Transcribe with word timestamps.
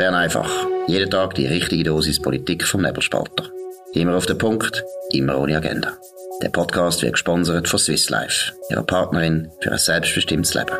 Bern 0.00 0.14
einfach. 0.14 0.50
Jeden 0.86 1.10
Tag 1.10 1.34
die 1.34 1.44
richtige 1.44 1.84
Dosis 1.84 2.22
Politik 2.22 2.64
vom 2.64 2.80
Nebelspalter. 2.80 3.50
Immer 3.92 4.16
auf 4.16 4.24
den 4.24 4.38
Punkt, 4.38 4.82
immer 5.12 5.38
ohne 5.38 5.58
Agenda. 5.58 5.92
Der 6.40 6.48
Podcast 6.48 7.02
wird 7.02 7.12
gesponsert 7.12 7.68
von 7.68 7.78
Swiss 7.78 8.08
Life, 8.08 8.54
ihrer 8.70 8.82
Partnerin 8.82 9.50
für 9.60 9.72
ein 9.72 9.78
selbstbestimmtes 9.78 10.54
Leben. 10.54 10.72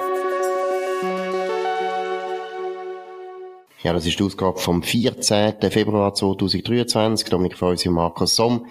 Ja, 3.83 3.93
das 3.93 4.07
ist 4.07 4.19
die 4.19 4.25
Ausgabe 4.25 4.59
vom 4.59 4.83
14. 4.83 5.71
Februar 5.71 6.15
2023. 6.15 7.29
Dominik 7.29 7.59
Feusi 7.59 7.91
und 7.91 7.97
Markus 7.97 8.35
Somm. 8.35 8.69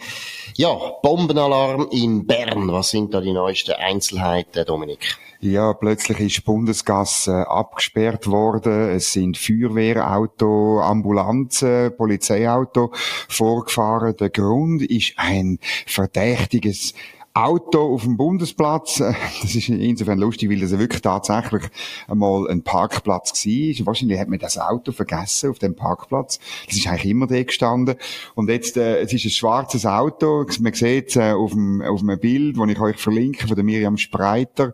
Ja, 0.58 0.74
Bombenalarm 1.04 1.90
in 1.92 2.26
Bern. 2.26 2.72
Was 2.72 2.90
sind 2.90 3.14
da 3.14 3.22
die 3.22 3.34
neuesten 3.34 3.74
Einzelheiten, 3.74 4.66
Dominik? 4.66 5.16
Ja, 5.42 5.72
plötzlich 5.72 6.20
ist 6.20 6.38
die 6.38 6.42
Bundesgasse 6.42 7.48
abgesperrt 7.48 8.28
worden. 8.28 8.90
Es 8.90 9.14
sind 9.14 9.38
Feuerwehrauto, 9.38 10.82
Ambulanzen, 10.82 11.96
Polizeiauto 11.96 12.92
vorgefahren. 13.30 14.18
Der 14.18 14.32
Grund 14.32 14.82
ist 14.82 15.14
ein 15.16 15.60
verdächtiges 15.86 16.94
Auto 17.40 17.94
auf 17.94 18.04
dem 18.04 18.18
Bundesplatz. 18.18 18.98
Das 18.98 19.56
ist 19.56 19.70
insofern 19.70 20.20
lustig, 20.20 20.50
weil 20.50 20.60
das 20.60 20.78
wirklich 20.78 21.02
tatsächlich 21.02 21.64
einmal 22.08 22.50
ein 22.50 22.64
Parkplatz 22.64 23.46
war. 23.46 23.86
Wahrscheinlich 23.86 24.20
hat 24.20 24.28
man 24.28 24.40
das 24.40 24.58
Auto 24.58 24.92
vergessen 24.92 25.50
auf 25.50 25.60
dem 25.60 25.74
Parkplatz. 25.74 26.40
Das 26.68 26.76
ist 26.76 26.88
eigentlich 26.88 27.12
immer 27.12 27.28
da 27.28 27.42
gestanden. 27.42 27.96
Und 28.36 28.50
jetzt, 28.50 28.76
äh, 28.76 29.00
es 29.00 29.14
ist 29.14 29.26
ein 29.26 29.32
schwarzes 29.32 29.86
Auto. 29.86 30.46
Man 30.60 30.74
sieht 30.74 31.10
es 31.10 31.16
äh, 31.16 31.32
auf, 31.32 31.52
dem, 31.52 31.82
auf 31.82 32.02
einem 32.02 32.20
Bild, 32.20 32.58
das 32.58 32.70
ich 32.70 32.80
euch 32.80 32.98
verlinke, 32.98 33.48
von 33.48 33.56
der 33.56 33.64
Miriam 33.64 33.98
Spreiter, 33.98 34.74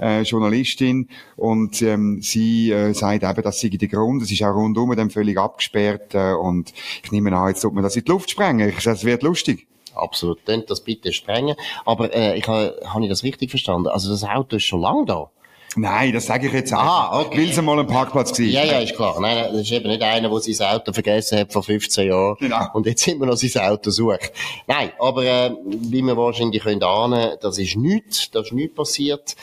äh, 0.00 0.22
Journalistin. 0.22 1.08
Und 1.36 1.82
ähm, 1.82 2.20
sie 2.22 2.70
äh, 2.70 2.94
sagt 2.94 3.24
eben, 3.24 3.42
das 3.42 3.60
sei 3.60 3.68
der 3.68 3.88
Grund. 3.88 4.22
Es 4.22 4.32
ist 4.32 4.42
auch 4.42 4.54
rundum 4.54 4.96
dann 4.96 5.10
völlig 5.10 5.38
abgesperrt. 5.38 6.14
Äh, 6.14 6.32
und 6.32 6.72
ich 7.04 7.12
nehme 7.12 7.36
an, 7.36 7.48
jetzt 7.48 7.60
tut 7.60 7.74
man 7.74 7.84
das 7.84 7.96
in 7.96 8.04
die 8.04 8.10
Luft 8.10 8.30
sprengen. 8.30 8.72
Das 8.82 9.04
wird 9.04 9.22
lustig 9.22 9.66
absolut. 9.96 10.44
Könnt 10.44 10.70
das 10.70 10.82
bitte 10.82 11.12
sprengen. 11.12 11.56
Aber 11.84 12.14
äh, 12.14 12.36
ich 12.36 12.46
habe 12.46 12.80
hab 12.86 13.02
ich 13.02 13.08
das 13.08 13.22
richtig 13.22 13.50
verstanden? 13.50 13.88
Also 13.88 14.10
das 14.10 14.24
Auto 14.24 14.56
ist 14.56 14.64
schon 14.64 14.80
lange 14.80 15.06
da? 15.06 15.30
Nein, 15.78 16.12
das 16.14 16.26
sage 16.26 16.46
ich 16.46 16.52
jetzt 16.54 16.72
auch. 16.72 16.78
Ah, 16.78 17.20
okay. 17.20 17.38
Weil 17.38 17.50
es 17.50 17.60
mal 17.60 17.78
ein 17.78 17.86
Parkplatz 17.86 18.38
war. 18.38 18.46
Ja, 18.46 18.64
ja, 18.64 18.78
ist 18.78 18.96
klar. 18.96 19.20
Nein, 19.20 19.36
das 19.52 19.60
ist 19.60 19.72
eben 19.72 19.88
nicht 19.88 20.02
einer, 20.02 20.30
der 20.30 20.40
sein 20.40 20.74
Auto 20.74 20.92
vergessen 20.92 21.38
hat 21.38 21.52
vor 21.52 21.62
15 21.62 22.08
Jahren. 22.08 22.36
Genau. 22.40 22.66
Und 22.72 22.86
jetzt 22.86 23.06
immer 23.06 23.26
noch 23.26 23.36
sein 23.36 23.62
Auto 23.62 23.90
sucht. 23.90 24.32
Nein, 24.66 24.92
aber 24.98 25.24
äh, 25.24 25.50
wie 25.66 26.00
wir 26.00 26.16
wahrscheinlich 26.16 26.62
können 26.62 26.82
ahnen, 26.82 27.36
das 27.42 27.58
ist 27.58 27.76
nichts, 27.76 28.30
das 28.30 28.46
ist 28.46 28.52
nichts 28.52 28.74
passiert. 28.74 29.36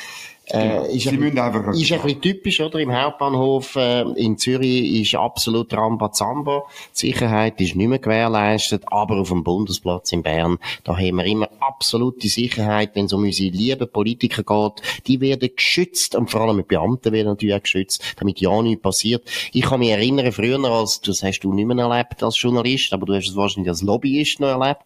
Äh, 0.52 0.98
ist, 0.98 1.08
ein, 1.08 1.40
einfach 1.40 1.74
ist 1.74 1.92
ein 1.94 2.02
bisschen 2.02 2.22
typisch, 2.22 2.60
oder? 2.60 2.80
Im 2.80 2.92
Hauptbahnhof 2.92 3.78
äh, 3.78 4.02
in 4.02 4.38
Zürich 4.38 5.02
ist 5.02 5.16
absolut 5.16 5.74
Rambazamba. 5.74 6.64
Die 6.94 7.08
Sicherheit 7.08 7.62
ist 7.62 7.78
nicht 7.78 7.88
mehr 7.88 8.00
gewährleistet, 8.00 8.84
aber 8.88 9.22
auf 9.22 9.30
dem 9.30 9.46
Bundesplatz 9.46 10.12
in 10.12 10.22
Bern, 10.22 10.58
da 10.84 10.98
haben 10.98 11.16
wir 11.16 11.26
immer 11.26 11.48
absolute 11.62 12.28
Sicherheit, 12.28 12.92
wenn 12.94 13.06
es 13.06 13.14
um 13.14 13.24
unsere 13.24 13.52
lieben 13.52 13.90
Politiker 13.90 14.44
geht. 14.44 15.06
Die 15.08 15.22
werden 15.22 15.50
geschützt 15.56 16.14
und 16.14 16.30
vor 16.30 16.42
allem 16.42 16.58
die 16.58 16.64
Beamten 16.64 17.14
werden 17.14 17.30
natürlich 17.30 17.56
auch 17.56 17.64
geschützt, 17.64 18.04
damit 18.18 18.42
ja 18.42 18.62
nichts 18.62 18.82
passiert. 18.82 19.24
Ich 19.54 19.62
kann 19.62 19.80
mich 19.80 19.92
erinnern, 19.92 20.30
früher 20.34 20.62
als, 20.66 21.00
das 21.00 21.24
hast 21.24 21.40
du 21.40 21.54
nicht 21.54 21.68
mehr 21.68 21.78
erlebt 21.78 22.22
als 22.22 22.42
Journalist, 22.42 22.92
aber 22.92 23.06
du 23.06 23.14
hast 23.14 23.30
es 23.30 23.36
wahrscheinlich 23.38 23.70
als 23.70 23.82
Lobbyist 23.82 24.42
noch 24.42 24.60
erlebt. 24.60 24.82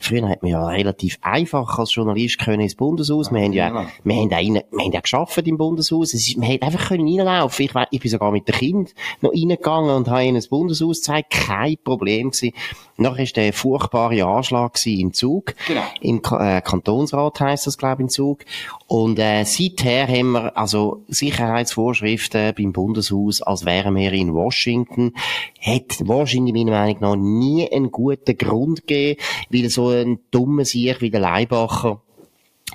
Früher 0.00 0.28
hat 0.28 0.42
man 0.42 0.50
ja 0.50 0.66
relativ 0.66 1.18
einfach 1.22 1.78
als 1.78 1.94
Journalist 1.94 2.40
können 2.40 2.62
ins 2.62 2.74
Bundeshaus. 2.74 3.30
Wir 3.30 3.40
haben 3.40 3.52
ja, 3.52 3.86
wir 4.02 4.16
haben 4.16 4.32
einen, 4.32 4.62
wir 4.72 4.84
haben 4.84 4.95
ja 4.96 5.00
geschafft 5.00 5.46
im 5.46 5.58
Bundeshaus. 5.58 6.14
Es 6.14 6.28
ist, 6.28 6.36
man 6.36 6.48
hätte 6.48 6.66
einfach 6.66 6.88
können 6.88 7.06
reinlaufen. 7.06 7.66
Ich, 7.66 7.72
ich 7.90 8.00
bin 8.00 8.10
sogar 8.10 8.32
mit 8.32 8.48
dem 8.48 8.54
Kind 8.54 8.94
noch 9.20 9.32
reingegangen 9.32 9.90
und 9.90 10.08
habe 10.08 10.24
ihnen 10.24 10.36
das 10.36 10.48
Bundeshaus 10.48 10.98
gezeigt. 10.98 11.30
Kein 11.30 11.76
Problem 11.82 12.30
gewesen. 12.30 12.52
Nachher 12.96 13.24
war 13.24 13.32
der 13.36 13.52
furchtbare 13.52 14.24
Anschlag 14.24 14.78
im 14.86 15.12
Zug. 15.12 15.54
Genau. 15.66 15.82
Im 16.00 16.22
äh, 16.38 16.62
Kantonsrat 16.62 17.40
heisst 17.40 17.66
das, 17.66 17.76
glaube 17.76 18.02
ich, 18.02 18.06
im 18.06 18.08
Zug. 18.08 18.44
Und 18.86 19.18
äh, 19.18 19.44
seither 19.44 20.08
haben 20.08 20.32
wir 20.32 20.56
also 20.56 21.04
Sicherheitsvorschriften 21.08 22.54
beim 22.56 22.72
Bundeshaus, 22.72 23.42
als 23.42 23.64
wären 23.66 23.94
wir 23.96 24.12
in 24.12 24.32
Washington. 24.32 25.12
Hat 25.60 26.06
wahrscheinlich 26.06 26.54
meiner 26.54 26.72
Meinung 26.72 27.00
nach 27.00 27.16
nie 27.16 27.70
einen 27.70 27.90
guten 27.90 28.38
Grund 28.38 28.86
gegeben, 28.86 29.20
weil 29.50 29.68
so 29.68 29.88
ein 29.88 30.18
dummer 30.30 30.64
Sieg 30.64 31.00
wie 31.02 31.10
der 31.10 31.20
Leibacher 31.20 32.00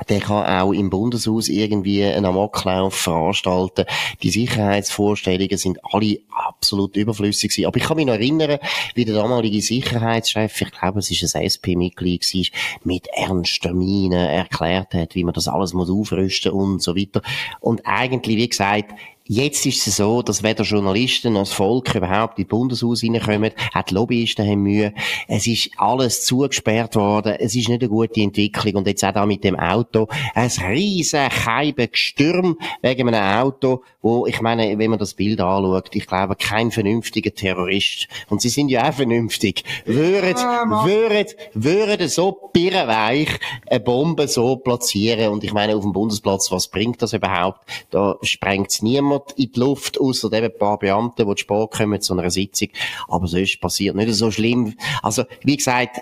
der 0.10 0.20
kann 0.20 0.46
auch 0.46 0.72
im 0.72 0.90
Bundeshaus 0.90 1.48
irgendwie 1.48 2.04
einen 2.04 2.26
Amoklauf 2.26 2.96
veranstalten. 2.96 3.86
Die 4.24 4.30
Sicherheitsvorstellungen 4.30 5.58
sind 5.58 5.80
alle 5.84 6.20
absolut 6.30 6.96
überflüssig 6.96 7.52
gewesen. 7.52 7.68
Aber 7.68 7.78
ich 7.78 7.84
kann 7.84 7.98
mich 7.98 8.06
noch 8.06 8.14
erinnern, 8.14 8.60
wie 8.96 9.06
der 9.06 9.16
damalige 9.16 9.62
Sicherheitschef, 9.62 10.62
ich 10.62 10.72
glaube, 10.72 11.00
es 11.00 11.12
ist 11.12 11.36
ein 11.36 11.44
SP-Mitglied 11.44 12.22
war, 12.22 12.60
mit 12.84 13.08
ernster 13.14 13.74
Miene 13.74 14.32
erklärt 14.32 14.94
hat, 14.94 15.16
wie 15.16 15.24
man 15.24 15.34
das 15.34 15.48
alles 15.48 15.74
muss 15.74 15.90
aufrüsten 15.90 16.52
und 16.52 16.82
so 16.82 16.96
weiter. 16.96 17.22
Und 17.60 17.82
eigentlich, 17.86 18.38
wie 18.38 18.50
gesagt, 18.50 18.94
Jetzt 19.34 19.66
ist 19.66 19.88
es 19.88 19.96
so, 19.96 20.22
dass 20.22 20.44
weder 20.44 20.66
Journalisten 20.66 21.32
noch 21.32 21.44
das 21.44 21.54
Volk 21.54 21.96
überhaupt 21.96 22.38
in 22.38 22.44
die 22.44 22.50
Bundeshaus 22.50 23.02
reinkommen. 23.02 23.52
Auch 23.74 23.84
die 23.84 23.94
Lobbyisten 23.94 24.46
haben 24.46 24.64
Mühe. 24.64 24.94
Es 25.30 25.48
ist 25.48 25.70
alles 25.78 26.26
zugesperrt 26.26 26.98
worden. 26.98 27.38
Es 27.40 27.56
ist 27.56 27.70
nicht 27.70 27.80
eine 27.82 27.88
gute 27.88 28.20
Entwicklung. 28.20 28.76
Und 28.76 28.88
jetzt 28.88 29.06
auch 29.06 29.14
da 29.14 29.26
mit 29.26 29.46
dem 29.46 29.58
Auto. 29.58 30.10
Ein 30.36 30.52
riesen 30.68 31.30
Keibengestürm 31.30 32.58
wegen 32.82 33.08
einem 33.08 33.42
Auto, 33.42 33.84
wo, 34.02 34.26
ich 34.26 34.42
meine, 34.42 34.78
wenn 34.78 34.90
man 34.90 35.00
das 35.00 35.14
Bild 35.14 35.40
anschaut, 35.40 35.96
ich 35.96 36.08
glaube, 36.08 36.36
kein 36.36 36.70
vernünftiger 36.70 37.34
Terrorist, 37.34 38.10
und 38.28 38.42
sie 38.42 38.50
sind 38.50 38.68
ja 38.68 38.90
auch 38.90 38.94
vernünftig, 38.94 39.64
würden, 39.86 40.36
würden, 40.36 41.28
würden 41.54 42.10
so 42.10 42.50
birrenweich 42.52 43.30
eine 43.70 43.80
Bombe 43.80 44.28
so 44.28 44.58
platzieren. 44.58 45.32
Und 45.32 45.46
ich 45.46 45.54
meine, 45.54 45.78
auf 45.78 45.84
dem 45.84 45.94
Bundesplatz, 45.94 46.52
was 46.52 46.68
bringt 46.68 47.02
das 47.02 47.14
überhaupt? 47.14 47.62
Da 47.92 48.18
sprengt 48.24 48.72
es 48.72 48.82
niemand 48.82 49.21
niemand 49.28 49.40
in 49.40 49.52
die 49.52 49.60
Luft, 49.60 50.00
außer 50.00 50.32
eben 50.34 50.46
ein 50.46 50.58
paar 50.58 50.80
Beamte, 50.80 51.26
die 51.26 51.38
spät 51.38 51.72
kommen 51.72 52.02
zu 52.02 52.14
einer 52.14 52.30
Sitzung. 52.30 52.70
Aber 53.08 53.28
sonst 53.28 53.60
passiert 53.60 53.96
nicht 53.96 54.14
so 54.14 54.32
schlimm. 54.32 54.76
Also, 55.02 55.24
wie 55.44 55.58
gesagt, 55.58 56.02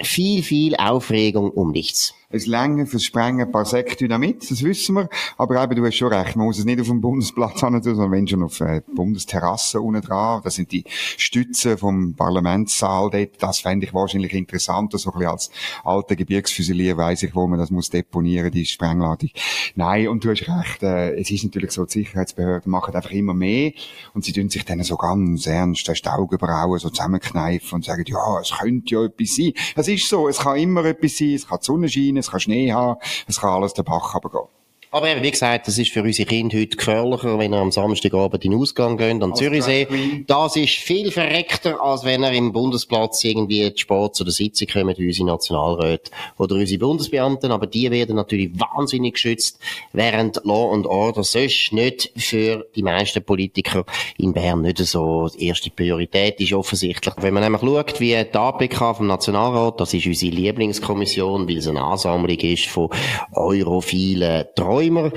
viel, 0.00 0.42
viel 0.42 0.74
Aufregung 0.76 1.50
um 1.50 1.70
nichts 1.70 2.14
es 2.34 2.46
Länge 2.46 2.86
fürs 2.86 3.04
Sprengen 3.04 3.46
ein 3.46 3.52
paar 3.52 3.64
Säckdynamit, 3.64 4.50
das 4.50 4.62
wissen 4.62 4.96
wir. 4.96 5.08
Aber 5.38 5.62
eben, 5.62 5.76
du 5.76 5.86
hast 5.86 5.96
schon 5.96 6.12
recht, 6.12 6.36
man 6.36 6.46
muss 6.46 6.58
es 6.58 6.64
nicht 6.64 6.80
auf 6.80 6.88
dem 6.88 7.00
Bundesplatz 7.00 7.60
tun, 7.60 7.80
sondern 7.80 8.10
wenn 8.10 8.26
schon 8.26 8.42
auf 8.42 8.58
der 8.58 8.82
Bundesterrasse 8.94 9.80
unten 9.80 10.02
dran. 10.02 10.40
Das 10.42 10.56
sind 10.56 10.72
die 10.72 10.84
Stützen 11.16 11.78
vom 11.78 12.14
Parlamentssaal 12.14 13.10
dort. 13.10 13.42
Das 13.42 13.60
fände 13.60 13.86
ich 13.86 13.94
wahrscheinlich 13.94 14.32
interessanter, 14.32 14.98
so 14.98 15.10
ein 15.12 15.18
bisschen 15.18 15.32
als 15.32 15.50
alter 15.84 16.16
Gebirgsfüsilier 16.16 16.96
weiss 16.96 17.22
ich, 17.22 17.34
wo 17.34 17.46
man 17.46 17.58
das 17.58 17.70
muss 17.70 17.90
deponieren, 17.90 18.50
die 18.50 18.66
Sprengladung. 18.66 19.30
Nein, 19.76 20.08
und 20.08 20.24
du 20.24 20.30
hast 20.30 20.48
recht, 20.48 20.82
äh, 20.82 21.14
es 21.14 21.30
ist 21.30 21.44
natürlich 21.44 21.70
so, 21.70 21.84
die 21.84 21.92
Sicherheitsbehörden 21.92 22.70
machen 22.70 22.94
einfach 22.94 23.10
immer 23.10 23.34
mehr 23.34 23.72
und 24.12 24.24
sie 24.24 24.32
tun 24.32 24.50
sich 24.50 24.64
dann 24.64 24.82
so 24.82 24.96
ganz 24.96 25.46
ernst 25.46 25.88
die 25.88 26.08
Augenbrauen 26.08 26.78
so 26.78 26.90
zusammenkneifen 26.90 27.76
und 27.76 27.84
sagen, 27.84 28.04
ja, 28.06 28.40
es 28.40 28.52
könnte 28.58 28.94
ja 28.94 29.04
etwas 29.04 29.36
sein. 29.36 29.52
Es 29.76 29.88
ist 29.88 30.08
so, 30.08 30.28
es 30.28 30.38
kann 30.38 30.56
immer 30.56 30.84
etwas 30.84 31.16
sein, 31.16 31.34
es 31.34 31.46
kann 31.46 31.58
die 31.60 31.66
Sonne 31.66 31.88
scheinen, 31.88 32.23
es 32.24 32.30
kann 32.30 32.40
Schnee 32.40 32.72
haben, 32.72 32.98
es 33.26 33.40
kann 33.40 33.50
alles 33.50 33.74
den 33.74 33.84
Bach 33.84 34.14
runtergehen. 34.14 34.48
Aber 34.94 35.08
eben, 35.08 35.24
wie 35.24 35.30
gesagt, 35.32 35.66
das 35.66 35.76
ist 35.76 35.90
für 35.90 36.04
unsere 36.04 36.28
Kinder 36.28 36.56
heute 36.56 36.76
gefährlicher, 36.76 37.36
wenn 37.36 37.52
ihr 37.52 37.58
am 37.58 37.72
Samstagabend 37.72 38.44
in 38.44 38.52
den 38.52 38.60
Ausgang 38.60 38.96
geht, 38.96 39.20
an 39.24 39.34
Zürichsee. 39.34 39.88
Das 40.28 40.54
ist 40.54 40.74
viel 40.76 41.10
verreckter, 41.10 41.82
als 41.82 42.04
wenn 42.04 42.22
ihr 42.22 42.30
im 42.30 42.52
Bundesplatz 42.52 43.24
irgendwie 43.24 43.74
zu 43.74 43.80
spät 43.80 44.14
zu 44.14 44.22
der 44.22 44.32
Sitzung 44.32 44.68
kommt, 44.72 44.96
wie 45.00 45.08
unsere 45.08 45.26
Nationalräte 45.26 46.12
oder 46.38 46.54
unsere 46.54 46.78
Bundesbeamten. 46.78 47.50
Aber 47.50 47.66
die 47.66 47.90
werden 47.90 48.14
natürlich 48.14 48.52
wahnsinnig 48.54 49.14
geschützt, 49.14 49.58
während 49.92 50.40
Law 50.44 50.72
and 50.72 50.86
Order 50.86 51.24
sonst 51.24 51.72
nicht 51.72 52.12
für 52.16 52.64
die 52.76 52.84
meisten 52.84 53.24
Politiker 53.24 53.84
in 54.16 54.32
Bern 54.32 54.60
nicht 54.60 54.78
so 54.78 55.28
die 55.28 55.48
erste 55.48 55.70
Priorität 55.70 56.38
ist, 56.38 56.52
offensichtlich. 56.52 57.14
Wenn 57.16 57.34
man 57.34 57.42
nämlich 57.42 57.62
schaut, 57.62 57.98
wie 57.98 58.14
die 58.14 58.38
APK 58.38 58.94
vom 58.94 59.08
Nationalrat, 59.08 59.80
das 59.80 59.92
ist 59.92 60.06
unsere 60.06 60.36
Lieblingskommission, 60.36 61.48
weil 61.48 61.56
es 61.56 61.66
eine 61.66 61.82
Ansammlung 61.82 62.38
ist 62.38 62.66
von 62.66 62.90
europhilen 63.32 64.44
Treuen, 64.54 64.83
immer. 64.86 65.10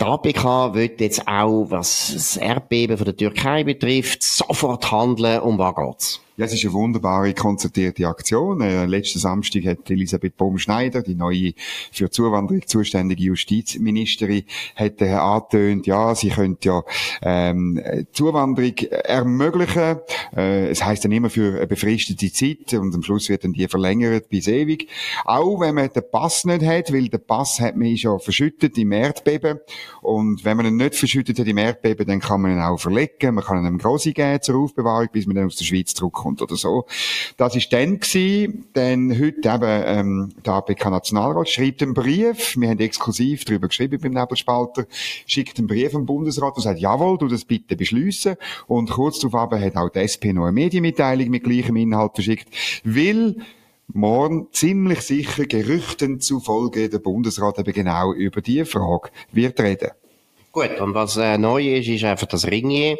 Die 0.00 0.04
APK 0.04 0.74
wird 0.74 1.00
jetzt 1.00 1.28
auch, 1.28 1.66
was 1.68 2.12
das 2.14 2.36
Erdbeben 2.38 2.96
von 2.96 3.04
der 3.04 3.16
Türkei 3.16 3.64
betrifft, 3.64 4.22
sofort 4.22 4.90
handeln. 4.90 5.40
Um 5.40 5.58
was 5.58 5.74
geht's? 5.74 6.20
Ja, 6.40 6.46
es 6.46 6.54
ist 6.54 6.64
eine 6.64 6.72
wunderbare 6.72 7.34
konzertierte 7.34 8.08
Aktion. 8.08 8.62
Äh, 8.62 8.86
letzten 8.86 9.18
Samstag 9.18 9.66
hat 9.66 9.90
Elisabeth 9.90 10.38
Baum-Schneider, 10.38 11.02
die 11.02 11.14
neue 11.14 11.52
für 11.92 12.08
Zuwanderung 12.08 12.66
zuständige 12.66 13.24
Justizministerin, 13.24 14.44
hat 14.74 15.02
äh, 15.02 15.10
angetönt, 15.10 15.86
ja, 15.86 16.14
sie 16.14 16.30
könnte 16.30 16.66
ja 16.66 16.82
ähm, 17.20 17.78
Zuwanderung 18.12 18.74
ermöglichen. 18.78 19.98
Äh, 20.34 20.70
es 20.70 20.82
heißt 20.82 21.04
dann 21.04 21.12
immer 21.12 21.28
für 21.28 21.58
eine 21.58 21.66
befristete 21.66 22.32
Zeit 22.32 22.72
und 22.72 22.94
am 22.94 23.02
Schluss 23.02 23.28
wird 23.28 23.44
dann 23.44 23.52
die 23.52 23.68
verlängert 23.68 24.30
bis 24.30 24.48
ewig. 24.48 24.88
Auch 25.26 25.60
wenn 25.60 25.74
man 25.74 25.90
den 25.90 26.04
Pass 26.10 26.46
nicht 26.46 26.64
hat, 26.64 26.90
weil 26.90 27.10
den 27.10 27.20
Pass 27.20 27.60
hat 27.60 27.76
man 27.76 27.94
schon 27.98 28.18
verschüttet 28.18 28.78
im 28.78 28.92
Erdbeben 28.92 29.58
und 30.00 30.42
wenn 30.46 30.56
man 30.56 30.64
ihn 30.64 30.76
nicht 30.76 30.94
verschüttet 30.94 31.38
hat 31.38 31.46
im 31.46 31.58
Erdbeben, 31.58 32.06
dann 32.06 32.20
kann 32.20 32.40
man 32.40 32.52
ihn 32.52 32.60
auch 32.60 32.80
verlegen, 32.80 33.34
man 33.34 33.44
kann 33.44 33.58
ihn 33.58 33.66
einem 33.66 33.76
Grossi 33.76 34.14
geben 34.14 34.40
zur 34.40 34.56
Aufbewahrung, 34.56 35.08
bis 35.12 35.26
man 35.26 35.36
dann 35.36 35.44
aus 35.44 35.56
der 35.56 35.66
Schweiz 35.66 35.92
zurückkommt 35.92 36.29
kommt 36.30 36.42
oder 36.42 36.56
so. 36.56 36.86
Das 37.36 37.56
ist 37.56 37.72
dann 37.72 38.00
gewesen, 38.00 38.66
denn 38.74 39.18
heute 39.18 39.48
eben 39.48 39.82
ähm, 39.86 40.32
der 40.44 40.54
APK 40.54 40.90
Nationalrat 40.90 41.48
schreibt 41.48 41.82
einen 41.82 41.94
Brief, 41.94 42.56
wir 42.56 42.68
haben 42.68 42.78
exklusiv 42.78 43.44
darüber 43.44 43.68
geschrieben 43.68 44.00
beim 44.00 44.12
Nebelspalter, 44.12 44.86
schickt 45.26 45.58
einen 45.58 45.66
Brief 45.66 45.94
am 45.94 46.06
Bundesrat 46.06 46.56
und 46.56 46.62
sagt, 46.62 46.80
jawohl, 46.80 47.18
du 47.18 47.28
das 47.28 47.44
bitte 47.44 47.76
beschließen 47.76 48.36
und 48.66 48.90
kurz 48.90 49.18
darauf 49.18 49.50
hat 49.50 49.76
auch 49.76 49.90
die 49.90 50.00
SP 50.04 50.32
noch 50.32 50.44
eine 50.44 50.52
Medienmitteilung 50.52 51.28
mit 51.28 51.44
gleichem 51.44 51.76
Inhalt 51.76 52.12
verschickt, 52.14 52.48
weil 52.84 53.36
morgen 53.92 54.48
ziemlich 54.52 55.00
sicher 55.00 55.46
Gerüchten 55.46 56.20
zufolge 56.20 56.88
der 56.88 56.98
Bundesrat 56.98 57.58
eben 57.58 57.72
genau 57.72 58.12
über 58.12 58.40
die 58.40 58.64
Frage 58.64 59.10
wird 59.32 59.58
reden. 59.60 59.90
Gut, 60.52 60.80
und 60.80 60.94
was 60.94 61.16
äh, 61.16 61.38
neu 61.38 61.76
ist, 61.76 61.88
ist 61.88 62.04
einfach 62.04 62.26
das 62.26 62.46
Ringier 62.46 62.96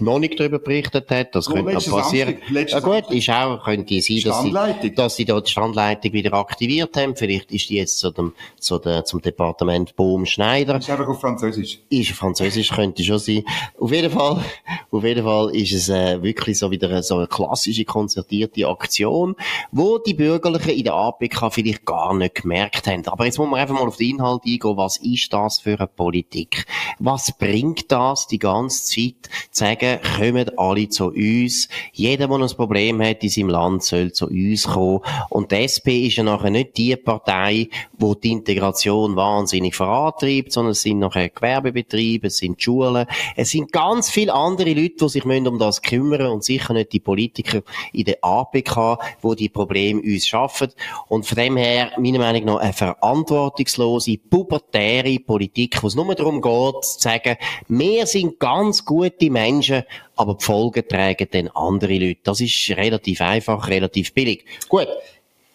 noch 0.00 0.18
nicht 0.18 0.38
darüber 0.38 0.58
berichtet 0.58 1.10
hat. 1.10 1.34
Das 1.34 1.46
könnte 1.46 1.72
noch 1.72 1.86
passieren. 1.86 2.38
ja 2.50 2.80
gut, 2.80 3.10
ist 3.10 3.30
auch, 3.30 3.62
könnte 3.64 4.00
sein, 4.00 4.20
dass 4.24 4.42
sie, 4.42 4.94
dass 4.94 5.16
sie 5.16 5.24
dort 5.24 5.46
die 5.46 5.52
Standleitung 5.52 6.12
wieder 6.12 6.32
aktiviert 6.34 6.96
haben. 6.96 7.16
Vielleicht 7.16 7.52
ist 7.52 7.68
die 7.70 7.76
jetzt 7.76 7.98
zu 7.98 8.10
dem, 8.10 8.32
zu 8.58 8.78
der, 8.78 9.04
zum 9.04 9.20
Departement 9.20 9.94
Bohm-Schneider. 9.96 10.76
Ist 10.76 10.90
einfach 10.90 11.08
auf 11.08 11.20
Französisch. 11.20 11.80
Ist 11.88 12.10
Französisch, 12.12 12.70
könnte 12.70 13.02
schon 13.02 13.18
sein. 13.18 13.44
Auf 13.78 13.92
jeden 13.92 14.10
Fall, 14.10 14.44
auf 14.90 15.04
jeden 15.04 15.24
Fall 15.24 15.54
ist 15.54 15.72
es 15.72 15.88
äh, 15.88 16.22
wirklich 16.22 16.58
so 16.58 16.70
wieder 16.70 17.02
so 17.02 17.18
eine 17.18 17.26
klassische 17.26 17.84
konzertierte 17.84 18.66
Aktion, 18.66 19.36
wo 19.72 19.98
die 19.98 20.14
Bürgerlichen 20.14 20.70
in 20.70 20.84
der 20.84 20.94
APK 20.94 21.50
vielleicht 21.52 21.84
gar 21.84 22.14
nicht 22.14 22.42
gemerkt 22.42 22.86
haben. 22.86 23.06
Aber 23.08 23.24
jetzt 23.24 23.38
muss 23.38 23.48
man 23.48 23.60
einfach 23.60 23.74
mal 23.74 23.86
auf 23.86 23.96
den 23.96 24.10
Inhalt 24.10 24.42
eingehen. 24.44 24.76
Was 24.76 24.98
ist 24.98 25.32
das 25.32 25.60
für 25.60 25.78
eine 25.78 25.86
Politik? 25.86 26.66
Was 26.98 27.32
bringt 27.36 27.90
das 27.90 28.26
die 28.26 28.38
ganze 28.38 28.84
Zeit? 28.84 29.30
sagen, 29.50 29.83
kommen 30.16 30.50
alle 30.56 30.88
zu 30.88 31.06
uns. 31.06 31.68
Jeder, 31.92 32.28
der 32.28 32.38
ein 32.38 32.48
Problem 32.48 33.02
hat 33.02 33.22
in 33.22 33.28
seinem 33.28 33.48
Land, 33.48 33.84
soll 33.84 34.12
zu 34.12 34.26
uns 34.26 34.64
kommen. 34.64 35.00
Und 35.30 35.52
die 35.52 35.56
SP 35.66 36.06
ist 36.06 36.16
ja 36.16 36.22
nachher 36.22 36.50
nicht 36.50 36.76
die 36.76 36.96
Partei, 36.96 37.68
wo 37.98 38.14
die 38.14 38.32
Integration 38.32 39.16
wahnsinnig 39.16 39.74
vorantreibt, 39.74 40.52
sondern 40.52 40.72
es 40.72 40.82
sind 40.82 40.98
nachher 40.98 41.28
Gewerbebetriebe, 41.28 42.28
es 42.28 42.38
sind 42.38 42.62
Schulen, 42.62 43.06
es 43.36 43.50
sind 43.50 43.72
ganz 43.72 44.10
viele 44.10 44.34
andere 44.34 44.72
Leute, 44.72 44.96
die 45.00 45.08
sich 45.08 45.24
um 45.24 45.58
das 45.58 45.82
kümmern 45.82 46.26
und 46.26 46.44
sicher 46.44 46.74
nicht 46.74 46.92
die 46.92 47.00
Politiker 47.00 47.62
in 47.92 48.04
der 48.04 48.18
APK, 48.22 48.98
wo 49.20 49.34
die 49.34 49.48
Probleme 49.48 50.00
uns 50.00 50.26
schaffen. 50.26 50.68
Und 51.08 51.26
von 51.26 51.36
dem 51.36 51.56
her, 51.56 51.92
meiner 51.98 52.18
Meinung 52.18 52.44
nach, 52.44 52.56
eine 52.58 52.72
verantwortungslose, 52.72 54.18
pubertäre 54.18 55.18
Politik, 55.18 55.82
wo 55.82 55.86
es 55.86 55.94
nur 55.94 56.14
darum 56.14 56.40
geht, 56.40 56.84
zu 56.84 57.00
sagen, 57.00 57.36
wir 57.68 58.06
sind 58.06 58.38
ganz 58.38 58.84
gute 58.84 59.30
Menschen, 59.30 59.63
Menschen, 59.64 59.84
aber 60.16 60.34
die 60.34 60.44
Folgen 60.44 60.88
tragen 60.88 61.28
dann 61.30 61.48
andere 61.48 61.98
Leute. 61.98 62.20
Das 62.24 62.40
ist 62.40 62.70
relativ 62.70 63.20
einfach, 63.20 63.68
relativ 63.68 64.12
billig. 64.12 64.44
Gut. 64.68 64.88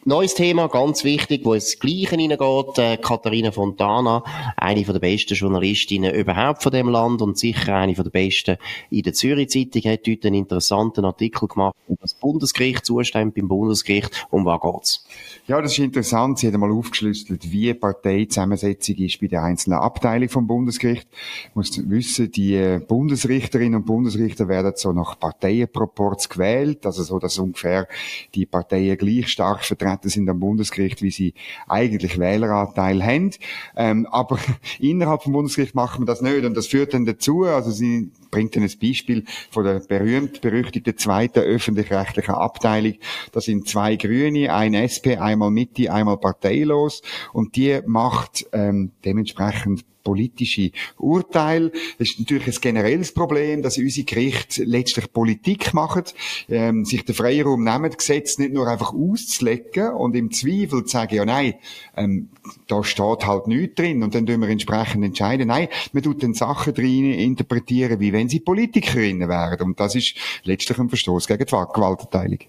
Neues 0.05 0.33
Thema, 0.33 0.69
ganz 0.69 1.03
wichtig, 1.03 1.41
wo 1.43 1.53
es 1.53 1.77
Gleiche 1.77 2.15
hineingeht. 2.15 2.77
Äh, 2.77 2.97
Katharina 2.97 3.51
Fontana, 3.51 4.23
eine 4.55 4.85
von 4.85 4.93
der 4.93 5.01
besten 5.01 5.33
Journalistinnen 5.33 6.15
überhaupt 6.15 6.63
von 6.63 6.71
dem 6.71 6.87
Land 6.87 7.21
und 7.21 7.37
sicher 7.37 7.75
eine 7.75 7.93
von 7.93 8.05
der 8.05 8.11
besten 8.11 8.57
in 8.89 9.03
der 9.03 9.13
Zürich 9.13 9.49
Zeitung, 9.49 9.91
hat 9.91 10.07
heute 10.07 10.29
einen 10.29 10.37
interessanten 10.37 11.03
Artikel 11.03 11.49
gemacht, 11.49 11.75
wo 11.87 11.97
das 11.99 12.13
Bundesgericht 12.13 12.85
zustimmt 12.85 13.35
beim 13.35 13.49
Bundesgericht. 13.49 14.25
Um 14.31 14.45
was 14.45 14.61
geht's? 14.61 15.05
Ja, 15.49 15.59
das 15.63 15.71
ist 15.71 15.79
interessant. 15.79 16.37
Sie 16.37 16.45
hat 16.45 16.53
einmal 16.53 16.71
aufgeschlüsselt, 16.71 17.51
wie 17.51 17.73
Parteizusammensetzung 17.73 18.97
ist 18.97 19.19
bei 19.19 19.25
der 19.25 19.41
einzelnen 19.41 19.79
Abteilung 19.79 20.29
vom 20.29 20.45
Bundesgericht. 20.45 21.07
Man 21.55 21.65
muss 21.65 21.89
wissen, 21.89 22.31
die 22.31 22.77
Bundesrichterinnen 22.87 23.79
und 23.79 23.87
Bundesrichter 23.87 24.47
werden 24.47 24.73
so 24.75 24.91
nach 24.91 25.19
Parteienproports 25.19 26.29
gewählt, 26.29 26.85
also 26.85 27.01
so, 27.01 27.17
dass 27.17 27.39
ungefähr 27.39 27.87
die 28.35 28.45
Parteien 28.45 28.95
gleich 28.95 29.29
stark 29.29 29.65
vertreten 29.65 30.09
sind 30.09 30.29
am 30.29 30.39
Bundesgericht, 30.39 31.01
wie 31.01 31.09
sie 31.09 31.33
eigentlich 31.67 32.19
Wähleranteil 32.19 33.03
haben. 33.03 33.31
Ähm, 33.75 34.05
aber 34.11 34.37
innerhalb 34.79 35.23
vom 35.23 35.33
Bundesgericht 35.33 35.73
machen 35.73 36.03
wir 36.03 36.05
das 36.05 36.21
nicht 36.21 36.45
und 36.45 36.55
das 36.55 36.67
führt 36.67 36.93
dann 36.93 37.07
dazu, 37.07 37.45
also 37.45 37.71
sie 37.71 38.11
bringt 38.29 38.55
dann 38.55 38.61
ein 38.61 38.71
Beispiel 38.79 39.25
von 39.49 39.63
der 39.63 39.79
berühmt-berüchtigten 39.79 40.95
zweiten 40.95 41.39
öffentlich-rechtlichen 41.39 42.35
Abteilung. 42.35 42.93
Das 43.31 43.45
sind 43.45 43.67
zwei 43.67 43.95
Grüne, 43.95 44.53
ein 44.53 44.75
SP, 44.75 45.17
einmal 45.39 45.51
Mitte, 45.51 45.91
einmal 45.91 46.17
parteilos 46.17 47.01
und 47.33 47.55
die 47.55 47.79
macht 47.85 48.45
ähm, 48.51 48.91
dementsprechend 49.05 49.85
politische 50.03 50.71
Urteil. 50.97 51.71
Das 51.97 52.09
ist 52.09 52.19
natürlich 52.19 52.47
ein 52.47 52.61
generelles 52.61 53.13
Problem, 53.13 53.61
dass 53.61 53.77
unsere 53.77 54.05
Gerichte 54.05 54.63
letztlich 54.63 55.11
Politik 55.11 55.73
machen, 55.73 56.03
ähm, 56.49 56.85
sich 56.85 57.05
den 57.05 57.13
Freiraum 57.13 57.63
nehmen, 57.63 57.91
Gesetz 57.91 58.37
nicht 58.37 58.53
nur 58.53 58.67
einfach 58.67 58.93
auszulegen 58.93 59.93
und 59.93 60.15
im 60.15 60.31
Zweifel 60.31 60.85
zu 60.85 60.87
sagen, 60.87 61.15
ja 61.15 61.25
nein, 61.25 61.55
ähm, 61.95 62.29
da 62.67 62.83
steht 62.83 63.27
halt 63.27 63.47
nichts 63.47 63.75
drin 63.75 64.01
und 64.01 64.15
dann 64.15 64.25
tun 64.25 64.41
wir 64.41 64.49
entsprechend 64.49 65.05
entscheiden. 65.05 65.47
Nein, 65.47 65.67
man 65.91 66.01
tut 66.01 66.23
dann 66.23 66.33
Sachen 66.33 66.73
drin 66.73 67.11
interpretieren, 67.11 67.99
wie 67.99 68.13
wenn 68.13 68.29
sie 68.29 68.39
Politikerinnen 68.39 69.29
wären. 69.29 69.61
Und 69.61 69.79
das 69.79 69.95
ist 69.95 70.15
letztlich 70.43 70.79
ein 70.79 70.89
Verstoß 70.89 71.27
gegen 71.27 71.45
die 71.45 71.51
Gewaltenteilung. 71.51 72.39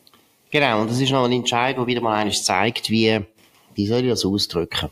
Genau, 0.50 0.81
und 0.81 0.91
das 0.91 1.00
ist 1.00 1.12
noch 1.12 1.25
ein 1.25 1.32
Entscheid, 1.32 1.76
der 1.76 1.87
wieder 1.87 2.00
mal 2.00 2.17
eines 2.17 2.43
zeigt, 2.43 2.91
wie, 2.91 3.20
wie 3.75 3.87
soll 3.87 4.00
ich 4.02 4.11
das 4.11 4.25
ausdrücken? 4.25 4.91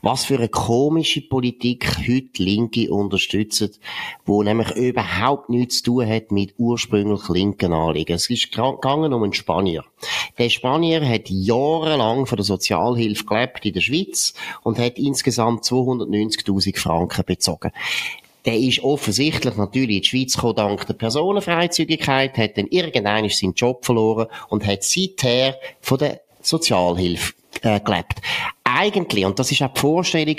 Was 0.00 0.24
für 0.24 0.36
eine 0.36 0.48
komische 0.48 1.22
Politik 1.22 1.86
heute 2.06 2.42
Linke 2.42 2.90
unterstützen, 2.90 3.70
wo 4.26 4.42
nämlich 4.42 4.70
überhaupt 4.72 5.48
nichts 5.48 5.78
zu 5.78 5.84
tun 5.84 6.08
hat 6.08 6.30
mit 6.30 6.54
ursprünglich 6.58 7.28
linken 7.28 7.72
Anliegen. 7.72 8.14
Es 8.14 8.28
ist 8.28 8.52
gegangen 8.52 9.12
um 9.12 9.22
einen 9.22 9.32
Spanier. 9.32 9.84
Der 10.38 10.50
Spanier 10.50 11.06
hat 11.06 11.30
jahrelang 11.30 12.26
von 12.26 12.36
der 12.36 12.44
Sozialhilfe 12.44 13.24
gelebt 13.24 13.64
in 13.64 13.72
der 13.72 13.80
Schweiz 13.80 14.34
und 14.62 14.78
hat 14.78 14.98
insgesamt 14.98 15.64
290.000 15.64 16.78
Franken 16.78 17.24
bezogen 17.24 17.72
der 18.44 18.58
ist 18.58 18.82
offensichtlich 18.82 19.56
natürlich 19.56 19.96
in 19.96 20.02
die 20.02 20.08
Schweiz 20.08 20.34
gekommen, 20.34 20.56
dank 20.56 20.86
der 20.86 20.94
Personenfreizügigkeit, 20.94 22.36
hat 22.36 22.58
dann 22.58 22.66
irgendwann 22.66 23.28
seinen 23.28 23.54
Job 23.54 23.84
verloren 23.84 24.26
und 24.48 24.66
hat 24.66 24.84
seither 24.84 25.56
von 25.80 25.98
der 25.98 26.20
Sozialhilfe 26.42 27.32
äh, 27.62 27.80
gelebt 27.80 28.20
eigentlich, 28.74 29.24
und 29.24 29.38
das 29.38 29.52
ist 29.52 29.62
auch 29.62 29.72
die 29.72 29.80
Vorstellung 29.80 30.36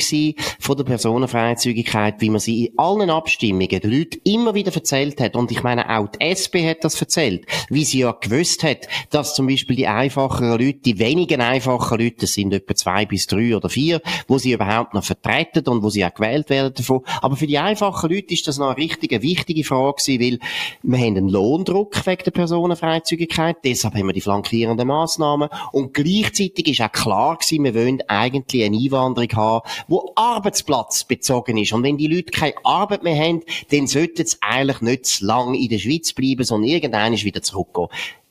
von 0.59 0.77
der 0.77 0.83
Personenfreizügigkeit, 0.83 2.15
wie 2.19 2.29
man 2.29 2.39
sie 2.39 2.65
in 2.65 2.79
allen 2.79 3.09
Abstimmungen 3.09 3.67
den 3.67 3.91
Leuten 3.91 4.19
immer 4.23 4.53
wieder 4.53 4.73
erzählt 4.73 5.21
hat, 5.21 5.35
und 5.35 5.51
ich 5.51 5.63
meine, 5.63 5.89
auch 5.89 6.07
die 6.07 6.21
SP 6.21 6.67
hat 6.67 6.83
das 6.83 6.99
erzählt, 6.99 7.45
wie 7.69 7.85
sie 7.85 7.99
ja 7.99 8.11
gewusst 8.11 8.63
hat, 8.63 8.87
dass 9.09 9.35
zum 9.35 9.47
Beispiel 9.47 9.75
die 9.75 9.87
einfacheren 9.87 10.51
Leute, 10.51 10.79
die 10.79 10.99
wenigen 10.99 11.41
einfachen 11.41 11.99
Leute, 11.99 12.17
das 12.21 12.33
sind 12.33 12.53
etwa 12.53 12.75
zwei 12.75 13.05
bis 13.05 13.27
drei 13.27 13.55
oder 13.55 13.69
vier, 13.69 14.01
wo 14.27 14.37
sie 14.37 14.51
überhaupt 14.51 14.93
noch 14.93 15.03
vertreten 15.03 15.67
und 15.69 15.83
wo 15.83 15.89
sie 15.89 16.05
auch 16.05 16.13
gewählt 16.13 16.49
werden 16.49 16.73
davon. 16.73 17.01
Aber 17.21 17.35
für 17.35 17.47
die 17.47 17.57
einfachen 17.57 18.09
Leute 18.09 18.33
ist 18.33 18.47
das 18.47 18.57
noch 18.57 18.67
eine 18.67 18.77
richtige, 18.77 19.21
wichtige 19.21 19.63
Frage 19.63 19.95
gewesen, 20.03 20.21
weil 20.21 20.39
wir 20.83 20.99
haben 20.99 21.17
einen 21.17 21.29
Lohndruck 21.29 22.05
wegen 22.05 22.23
der 22.23 22.31
Personenfreizügigkeit, 22.31 23.57
deshalb 23.63 23.95
haben 23.95 24.07
wir 24.07 24.13
die 24.13 24.21
flankierenden 24.21 24.87
Massnahmen. 24.87 25.49
Und 25.71 25.93
gleichzeitig 25.93 26.67
ist 26.67 26.81
auch 26.81 26.91
klar 26.91 27.37
gewesen, 27.37 27.63
wir 27.63 27.75
wollen 27.75 28.01
eigentlich 28.25 28.63
eine 28.63 28.77
Einwanderung 28.77 29.31
haben, 29.33 29.69
die 29.87 29.99
arbeitsplatzbezogen 30.15 31.57
ist. 31.57 31.73
Und 31.73 31.83
wenn 31.83 31.97
die 31.97 32.07
Leute 32.07 32.31
keine 32.31 32.53
Arbeit 32.63 33.03
mehr 33.03 33.17
haben, 33.17 33.41
dann 33.71 33.87
sollten 33.87 34.25
sie 34.25 34.37
eigentlich 34.41 34.81
nicht 34.81 35.05
zu 35.05 35.25
lange 35.25 35.57
in 35.57 35.69
der 35.69 35.79
Schweiz 35.79 36.13
bleiben, 36.13 36.43
sondern 36.43 36.69
irgendwann 36.69 37.13
wieder 37.13 37.41
zurückgehen. 37.41 37.87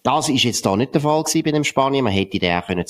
Das 0.07 0.29
ist 0.29 0.45
jetzt 0.45 0.67
da 0.67 0.77
nicht 0.77 0.93
der 0.93 1.01
Fall 1.01 1.23
gewesen 1.23 1.43
bei 1.45 1.51
dem 1.51 1.65
Spanier. 1.65 2.03
Man 2.03 2.13
hätte 2.13 2.39
den 2.39 2.59
auch 2.59 2.67
können 2.67 2.85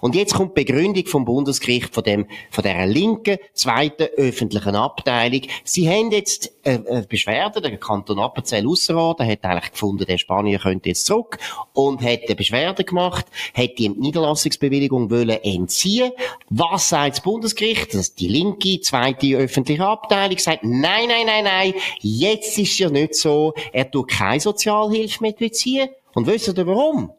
Und 0.00 0.16
jetzt 0.16 0.34
kommt 0.34 0.58
die 0.58 0.64
Begründung 0.64 1.06
vom 1.06 1.24
Bundesgericht 1.24 1.94
von 1.94 2.02
dem, 2.02 2.26
von 2.50 2.64
der 2.64 2.88
linken, 2.88 3.38
zweiten 3.52 4.08
öffentlichen 4.16 4.74
Abteilung. 4.74 5.42
Sie 5.62 5.88
haben 5.88 6.10
jetzt 6.10 6.52
eine 6.64 6.88
äh, 6.88 6.98
äh, 6.98 7.06
Beschwerde, 7.08 7.60
der 7.60 7.76
Kanton 7.76 8.18
Appenzell 8.18 8.66
Ausserrhoden 8.66 9.28
hat 9.28 9.44
eigentlich 9.44 9.70
gefunden, 9.70 10.06
der 10.06 10.18
Spanier 10.18 10.58
könnte 10.58 10.88
jetzt 10.88 11.06
zurück 11.06 11.38
und 11.72 12.02
hat 12.02 12.22
eine 12.26 12.34
Beschwerde 12.34 12.82
gemacht, 12.82 13.26
hat 13.54 13.78
die 13.78 13.90
Niederlassungsbewilligung 13.90 15.12
wollen 15.12 15.40
entziehen. 15.40 16.10
Was 16.50 16.88
sagt 16.88 17.12
das 17.12 17.22
Bundesgericht? 17.22 17.94
Das 17.94 18.12
die 18.16 18.26
linke, 18.26 18.80
zweite 18.80 19.36
öffentliche 19.36 19.86
Abteilung 19.86 20.38
sagt, 20.38 20.64
nein, 20.64 21.06
nein, 21.06 21.26
nein, 21.26 21.44
nein, 21.44 21.74
jetzt 22.00 22.58
ist 22.58 22.76
ja 22.76 22.90
nicht 22.90 23.14
so, 23.14 23.54
er 23.72 23.88
tut 23.88 24.08
keine 24.08 24.40
Sozialhilfe 24.40 25.22
mehr 25.22 25.32
beziehen 25.32 25.90
Und 26.14 26.26
wisst 26.26 26.48
ihr 26.48 26.66
warum? 26.66 27.12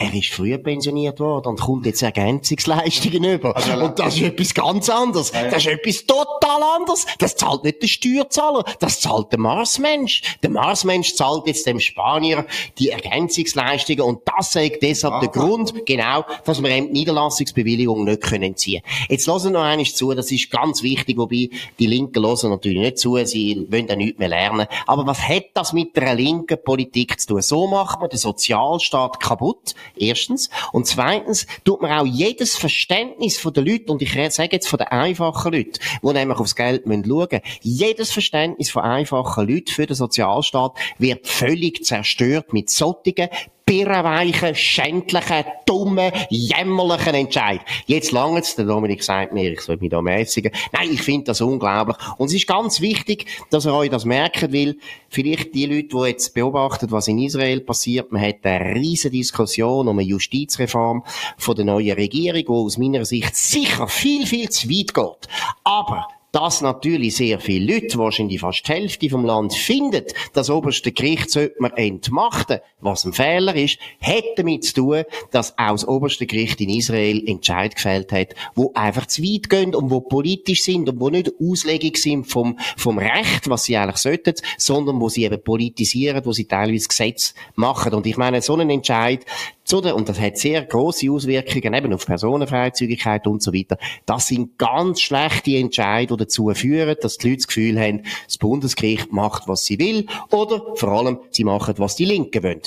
Er 0.00 0.14
ist 0.14 0.30
früher 0.30 0.56
pensioniert 0.56 1.20
worden 1.20 1.48
und 1.48 1.60
kommt 1.60 1.84
jetzt 1.84 2.00
Ergänzungsleistungen 2.00 3.22
über. 3.22 3.54
Also, 3.54 3.72
und 3.74 3.98
das 3.98 4.16
ist 4.16 4.22
etwas 4.22 4.54
ganz 4.54 4.88
anderes. 4.88 5.30
Ja, 5.30 5.42
ja. 5.42 5.50
Das 5.50 5.58
ist 5.58 5.66
etwas 5.66 6.06
total 6.06 6.62
anderes. 6.74 7.06
Das 7.18 7.36
zahlt 7.36 7.64
nicht 7.64 7.82
der 7.82 7.86
Steuerzahler, 7.86 8.64
das 8.78 9.00
zahlt 9.00 9.30
der 9.30 9.38
Marsmensch. 9.38 10.22
Der 10.42 10.48
Marsmensch 10.48 11.14
zahlt 11.14 11.46
jetzt 11.46 11.66
dem 11.66 11.80
Spanier 11.80 12.46
die 12.78 12.88
Ergänzungsleistungen 12.88 14.00
und 14.00 14.20
das 14.24 14.52
sagt 14.54 14.82
deshalb 14.82 15.12
Aha. 15.14 15.20
der 15.20 15.28
Grund, 15.28 15.84
genau, 15.84 16.24
dass 16.46 16.62
wir 16.62 16.74
ihm 16.74 16.86
die 16.86 16.92
Niederlassungsbewilligung 17.00 18.04
nicht 18.04 18.22
können 18.22 18.56
ziehen. 18.56 18.80
Jetzt 19.10 19.28
hören 19.28 19.52
noch 19.52 19.64
eines 19.64 19.94
zu, 19.94 20.14
das 20.14 20.32
ist 20.32 20.50
ganz 20.50 20.82
wichtig, 20.82 21.18
wobei 21.18 21.50
die 21.78 21.86
Linken 21.86 22.24
hören 22.24 22.48
natürlich 22.48 22.78
nicht 22.78 22.98
zu, 22.98 23.22
sie 23.26 23.66
wollen 23.70 23.86
da 23.86 23.96
nichts 23.96 24.18
mehr 24.18 24.30
lernen. 24.30 24.66
Aber 24.86 25.06
was 25.06 25.20
hat 25.20 25.48
das 25.52 25.74
mit 25.74 25.94
der 25.94 26.14
linken 26.14 26.56
Politik 26.64 27.20
zu 27.20 27.26
tun? 27.26 27.42
So 27.42 27.66
macht 27.66 28.00
man 28.00 28.08
den 28.08 28.18
Sozialstaat 28.18 29.20
kaputt. 29.20 29.74
Erstens. 29.96 30.50
Und 30.72 30.86
zweitens 30.86 31.46
tut 31.64 31.82
man 31.82 31.92
auch 31.92 32.06
jedes 32.06 32.56
Verständnis 32.56 33.38
von 33.38 33.52
den 33.52 33.66
Leuten, 33.66 33.90
und 33.90 34.02
ich 34.02 34.12
sage 34.32 34.50
jetzt 34.52 34.68
von 34.68 34.78
den 34.78 34.88
einfachen 34.88 35.52
Leuten, 35.52 35.78
die 36.02 36.12
nämlich 36.12 36.38
aufs 36.38 36.56
Geld 36.56 36.84
schauen 36.86 37.02
müssen, 37.02 37.40
jedes 37.62 38.12
Verständnis 38.12 38.70
von 38.70 38.82
einfachen 38.82 39.48
Leuten 39.48 39.70
für 39.70 39.86
den 39.86 39.96
Sozialstaat 39.96 40.72
wird 40.98 41.26
völlig 41.26 41.84
zerstört 41.84 42.52
mit 42.52 42.70
solchen 42.70 43.28
birrenweichen, 43.70 44.56
schändlichen, 44.56 45.44
dummen, 45.64 46.10
jämmerlichen 46.28 47.14
Entscheid. 47.14 47.60
Jetzt 47.86 48.10
lange 48.10 48.42
der 48.58 48.64
Dominik 48.64 49.04
sagt 49.04 49.32
mir, 49.32 49.52
ich 49.52 49.60
soll 49.60 49.76
mich 49.76 49.90
da 49.90 50.02
mäßigen. 50.02 50.50
Nein, 50.72 50.88
ich 50.90 51.02
finde 51.02 51.26
das 51.26 51.40
unglaublich. 51.40 51.96
Und 52.18 52.26
es 52.26 52.34
ist 52.34 52.48
ganz 52.48 52.80
wichtig, 52.80 53.26
dass 53.50 53.66
er 53.66 53.74
euch 53.74 53.88
das 53.88 54.04
merken 54.04 54.50
will. 54.50 54.80
Vielleicht 55.08 55.54
die 55.54 55.66
Leute, 55.66 55.86
die 55.86 56.08
jetzt 56.08 56.34
beobachten, 56.34 56.90
was 56.90 57.06
in 57.06 57.20
Israel 57.20 57.60
passiert, 57.60 58.10
man 58.10 58.22
hat 58.22 58.44
eine 58.44 58.74
riesige 58.74 59.16
Diskussion 59.16 59.86
um 59.86 60.00
eine 60.00 60.08
Justizreform 60.08 61.04
von 61.38 61.54
der 61.54 61.64
neuen 61.64 61.94
Regierung, 61.94 62.42
die 62.42 62.48
aus 62.48 62.76
meiner 62.76 63.04
Sicht 63.04 63.36
sicher 63.36 63.86
viel, 63.86 64.26
viel 64.26 64.48
zu 64.48 64.68
weit 64.68 64.92
geht. 64.92 65.28
Aber 65.62 66.08
dass 66.32 66.60
natürlich 66.60 67.16
sehr 67.16 67.40
viele 67.40 67.74
Leute, 67.74 67.98
wahrscheinlich 67.98 68.40
fast 68.40 68.66
die 68.66 68.72
Hälfte 68.72 69.10
vom 69.10 69.24
Land, 69.24 69.52
findet, 69.54 70.14
das 70.32 70.50
oberste 70.50 70.92
Gericht 70.92 71.30
sollte 71.30 71.56
man 71.58 71.72
entmachten, 71.72 72.60
was 72.80 73.04
ein 73.04 73.12
Fehler 73.12 73.54
ist, 73.54 73.78
hat 74.00 74.24
damit 74.36 74.64
zu 74.64 74.74
tun, 74.74 75.04
dass 75.30 75.58
auch 75.58 75.72
das 75.72 75.86
oberste 75.86 76.26
Gericht 76.26 76.60
in 76.60 76.70
Israel 76.70 77.22
Entscheid 77.28 77.74
gefällt 77.74 78.12
hat, 78.12 78.34
wo 78.54 78.72
einfach 78.74 79.06
zu 79.06 79.22
weit 79.22 79.50
gehen 79.50 79.74
und 79.74 79.90
wo 79.90 80.00
politisch 80.00 80.62
sind 80.62 80.88
und 80.88 81.00
wo 81.00 81.10
nicht 81.10 81.32
Auslegung 81.40 81.96
sind 81.96 82.24
vom, 82.24 82.58
vom 82.76 82.98
Recht, 82.98 83.48
was 83.48 83.64
sie 83.64 83.76
eigentlich 83.76 83.96
sollten, 83.96 84.34
sondern 84.56 85.00
wo 85.00 85.08
sie 85.08 85.24
eben 85.24 85.42
politisieren, 85.42 86.24
wo 86.24 86.32
sie 86.32 86.44
teilweise 86.46 86.88
Gesetze 86.88 87.34
machen. 87.54 87.92
Und 87.94 88.06
ich 88.06 88.16
meine, 88.16 88.42
so 88.42 88.54
einen 88.54 88.70
Entscheid, 88.70 89.24
und 89.72 90.08
das 90.08 90.20
hat 90.20 90.38
sehr 90.38 90.64
große 90.64 91.10
Auswirkungen 91.10 91.74
eben 91.74 91.92
auf 91.92 92.06
Personenfreizügigkeit 92.06 93.26
und 93.26 93.42
so 93.42 93.52
weiter. 93.52 93.78
Das 94.06 94.26
sind 94.26 94.58
ganz 94.58 95.00
schlechte 95.00 95.56
Entscheidungen, 95.56 96.18
die 96.18 96.24
dazu 96.24 96.50
führen, 96.54 96.96
dass 97.00 97.18
die 97.18 97.28
Leute 97.28 97.38
das 97.38 97.46
Gefühl 97.46 97.80
haben, 97.80 98.02
das 98.26 98.38
Bundesgericht 98.38 99.12
macht, 99.12 99.48
was 99.48 99.64
sie 99.64 99.78
will, 99.78 100.06
oder 100.30 100.74
vor 100.74 100.88
allem, 100.90 101.18
sie 101.30 101.44
machen, 101.44 101.74
was 101.78 101.96
die 101.96 102.04
Linken 102.04 102.42
wollen. 102.42 102.60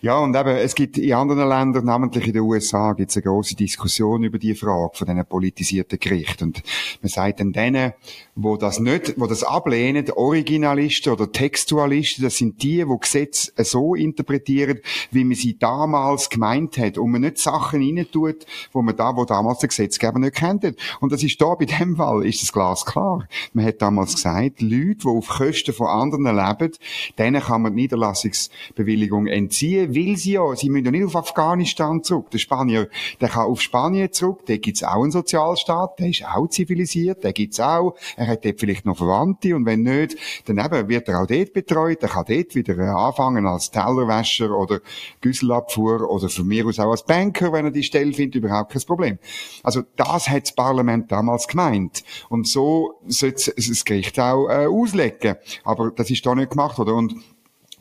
Ja, 0.00 0.18
und 0.18 0.36
eben, 0.36 0.56
es 0.56 0.74
gibt 0.74 0.98
in 0.98 1.12
anderen 1.14 1.48
Ländern, 1.48 1.84
namentlich 1.84 2.26
in 2.26 2.32
den 2.32 2.42
USA, 2.42 2.92
gibt 2.92 3.10
es 3.10 3.16
eine 3.16 3.24
große 3.24 3.56
Diskussion 3.56 4.22
über 4.24 4.38
die 4.38 4.54
Frage 4.54 4.90
von 4.94 5.06
diesen 5.06 5.26
politisierten 5.26 5.98
Gerichten. 5.98 6.44
Und 6.44 6.62
man 7.00 7.08
sagt 7.08 7.40
dann 7.40 7.52
denen, 7.52 7.92
wo 8.34 8.56
das 8.56 8.80
nicht, 8.80 9.14
wo 9.18 9.26
das 9.26 9.44
ablehnen, 9.44 10.10
Originalisten 10.10 11.12
oder 11.12 11.30
Textualisten, 11.30 12.24
das 12.24 12.36
sind 12.36 12.62
die, 12.62 12.84
die 12.84 12.98
Gesetze 13.00 13.52
so 13.64 13.94
interpretieren, 13.94 14.80
wie 15.10 15.24
man 15.24 15.34
sie 15.34 15.58
damals 15.58 16.30
gemeint 16.42 16.78
hat 16.78 16.98
und 16.98 17.10
man 17.10 17.20
nicht 17.20 17.38
Sachen 17.38 17.80
rein 17.80 18.06
tut, 18.10 18.46
wo 18.72 18.82
man 18.82 18.96
da, 18.96 19.16
wo 19.16 19.24
damals 19.24 19.60
der 19.60 19.68
Gesetzgeber 19.68 20.18
nicht 20.18 20.34
kennt. 20.34 20.64
Und 21.00 21.12
das 21.12 21.22
ist 21.22 21.40
da, 21.40 21.54
bei 21.54 21.66
dem 21.66 21.96
Fall, 21.96 22.26
ist 22.26 22.42
das 22.42 22.52
Glas 22.52 22.84
klar. 22.84 23.26
Man 23.52 23.64
hat 23.64 23.80
damals 23.80 24.14
gesagt, 24.14 24.60
Leute, 24.60 24.96
die 25.02 25.06
auf 25.06 25.28
Kosten 25.28 25.72
von 25.72 25.86
anderen 25.86 26.24
leben, 26.24 26.72
denen 27.18 27.40
kann 27.40 27.62
man 27.62 27.76
die 27.76 27.82
Niederlassungsbewilligung 27.82 29.26
entziehen, 29.26 29.94
weil 29.94 30.16
sie 30.16 30.32
ja, 30.32 30.54
sie 30.56 30.70
müssen 30.70 30.86
ja 30.86 30.90
nicht 30.90 31.04
auf 31.04 31.16
Afghanistan 31.16 32.02
zurück. 32.02 32.30
Der 32.30 32.38
Spanier, 32.38 32.88
der 33.20 33.28
kann 33.28 33.46
auf 33.46 33.60
Spanien 33.60 34.12
zurück, 34.12 34.40
da 34.46 34.56
gibt's 34.56 34.82
auch 34.82 35.02
einen 35.02 35.12
Sozialstaat, 35.12 35.98
der 35.98 36.08
ist 36.08 36.24
auch 36.24 36.48
zivilisiert, 36.48 37.22
der 37.22 37.32
gibt's 37.32 37.60
auch, 37.60 37.96
er 38.16 38.26
hat 38.26 38.44
dort 38.44 38.60
vielleicht 38.60 38.84
noch 38.84 38.96
Verwandte 38.96 39.54
und 39.54 39.66
wenn 39.66 39.82
nicht, 39.82 40.16
dann 40.46 40.58
eben 40.58 40.88
wird 40.88 41.08
er 41.08 41.22
auch 41.22 41.26
dort 41.26 41.52
betreut, 41.52 42.02
er 42.02 42.08
kann 42.08 42.24
dort 42.28 42.54
wieder 42.54 42.78
äh, 42.78 42.88
anfangen 42.88 43.46
als 43.46 43.70
Tellerwäscher 43.70 44.56
oder 44.56 44.80
Güsselabfuhr 45.20 46.10
oder 46.10 46.28
von 46.34 46.46
mir 46.46 46.66
aus 46.66 46.78
auch 46.78 46.90
als 46.90 47.04
Banker, 47.04 47.52
wenn 47.52 47.66
er 47.66 47.70
die 47.70 47.82
Stelle 47.82 48.12
findet, 48.12 48.42
überhaupt 48.42 48.72
kein 48.72 48.82
Problem. 48.82 49.18
Also 49.62 49.82
das 49.96 50.28
hat 50.28 50.44
das 50.44 50.54
Parlament 50.54 51.10
damals 51.10 51.46
gemeint. 51.48 52.04
Und 52.28 52.46
so 52.48 53.00
sollte 53.06 53.52
es 53.56 53.68
das 53.68 53.84
Gericht 53.84 54.18
auch 54.18 54.48
äh, 54.48 54.66
auslegen. 54.66 55.36
Aber 55.64 55.90
das 55.90 56.10
ist 56.10 56.24
da 56.24 56.34
nicht 56.34 56.50
gemacht, 56.50 56.78
oder? 56.78 56.94
Und 56.94 57.14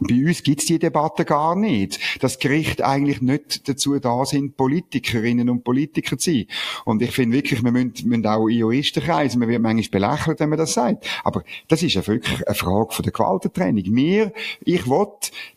bei 0.01 0.15
uns 0.15 0.41
gibt's 0.41 0.65
die 0.65 0.79
Debatte 0.79 1.25
gar 1.25 1.55
nicht. 1.55 2.00
Das 2.22 2.39
Gericht 2.39 2.81
eigentlich 2.81 3.22
nicht 3.22 3.70
dazu 3.70 4.00
da 4.00 4.25
sind, 4.25 4.58
Politikerinnen 4.58 5.48
und 5.50 5.63
Politiker 5.63 6.17
zu 6.17 6.31
sein. 6.31 6.46
Und 6.86 7.01
ich 7.03 7.12
finde 7.12 7.38
wirklich, 7.38 7.63
wir 7.63 7.72
müssen, 7.72 7.93
müssen 8.05 8.25
auch 8.25 8.48
in 8.48 8.58
Juristen 8.58 9.03
kreisen. 9.03 9.39
Man 9.39 9.48
wird 9.48 9.62
manchmal 9.62 10.01
belächelt, 10.01 10.39
wenn 10.39 10.50
man 10.50 10.58
das 10.58 10.74
sagt. 10.74 11.08
Aber 11.24 11.43
das 11.67 11.84
ist 11.84 11.93
ja 11.93 12.05
wirklich 12.08 12.48
eine 12.48 12.55
Frage 12.55 12.91
von 12.91 13.03
der 13.03 13.12
Gewaltentrennung. 13.12 13.84
Mir, 13.89 14.34
ich 14.65 14.88
will, 14.88 15.08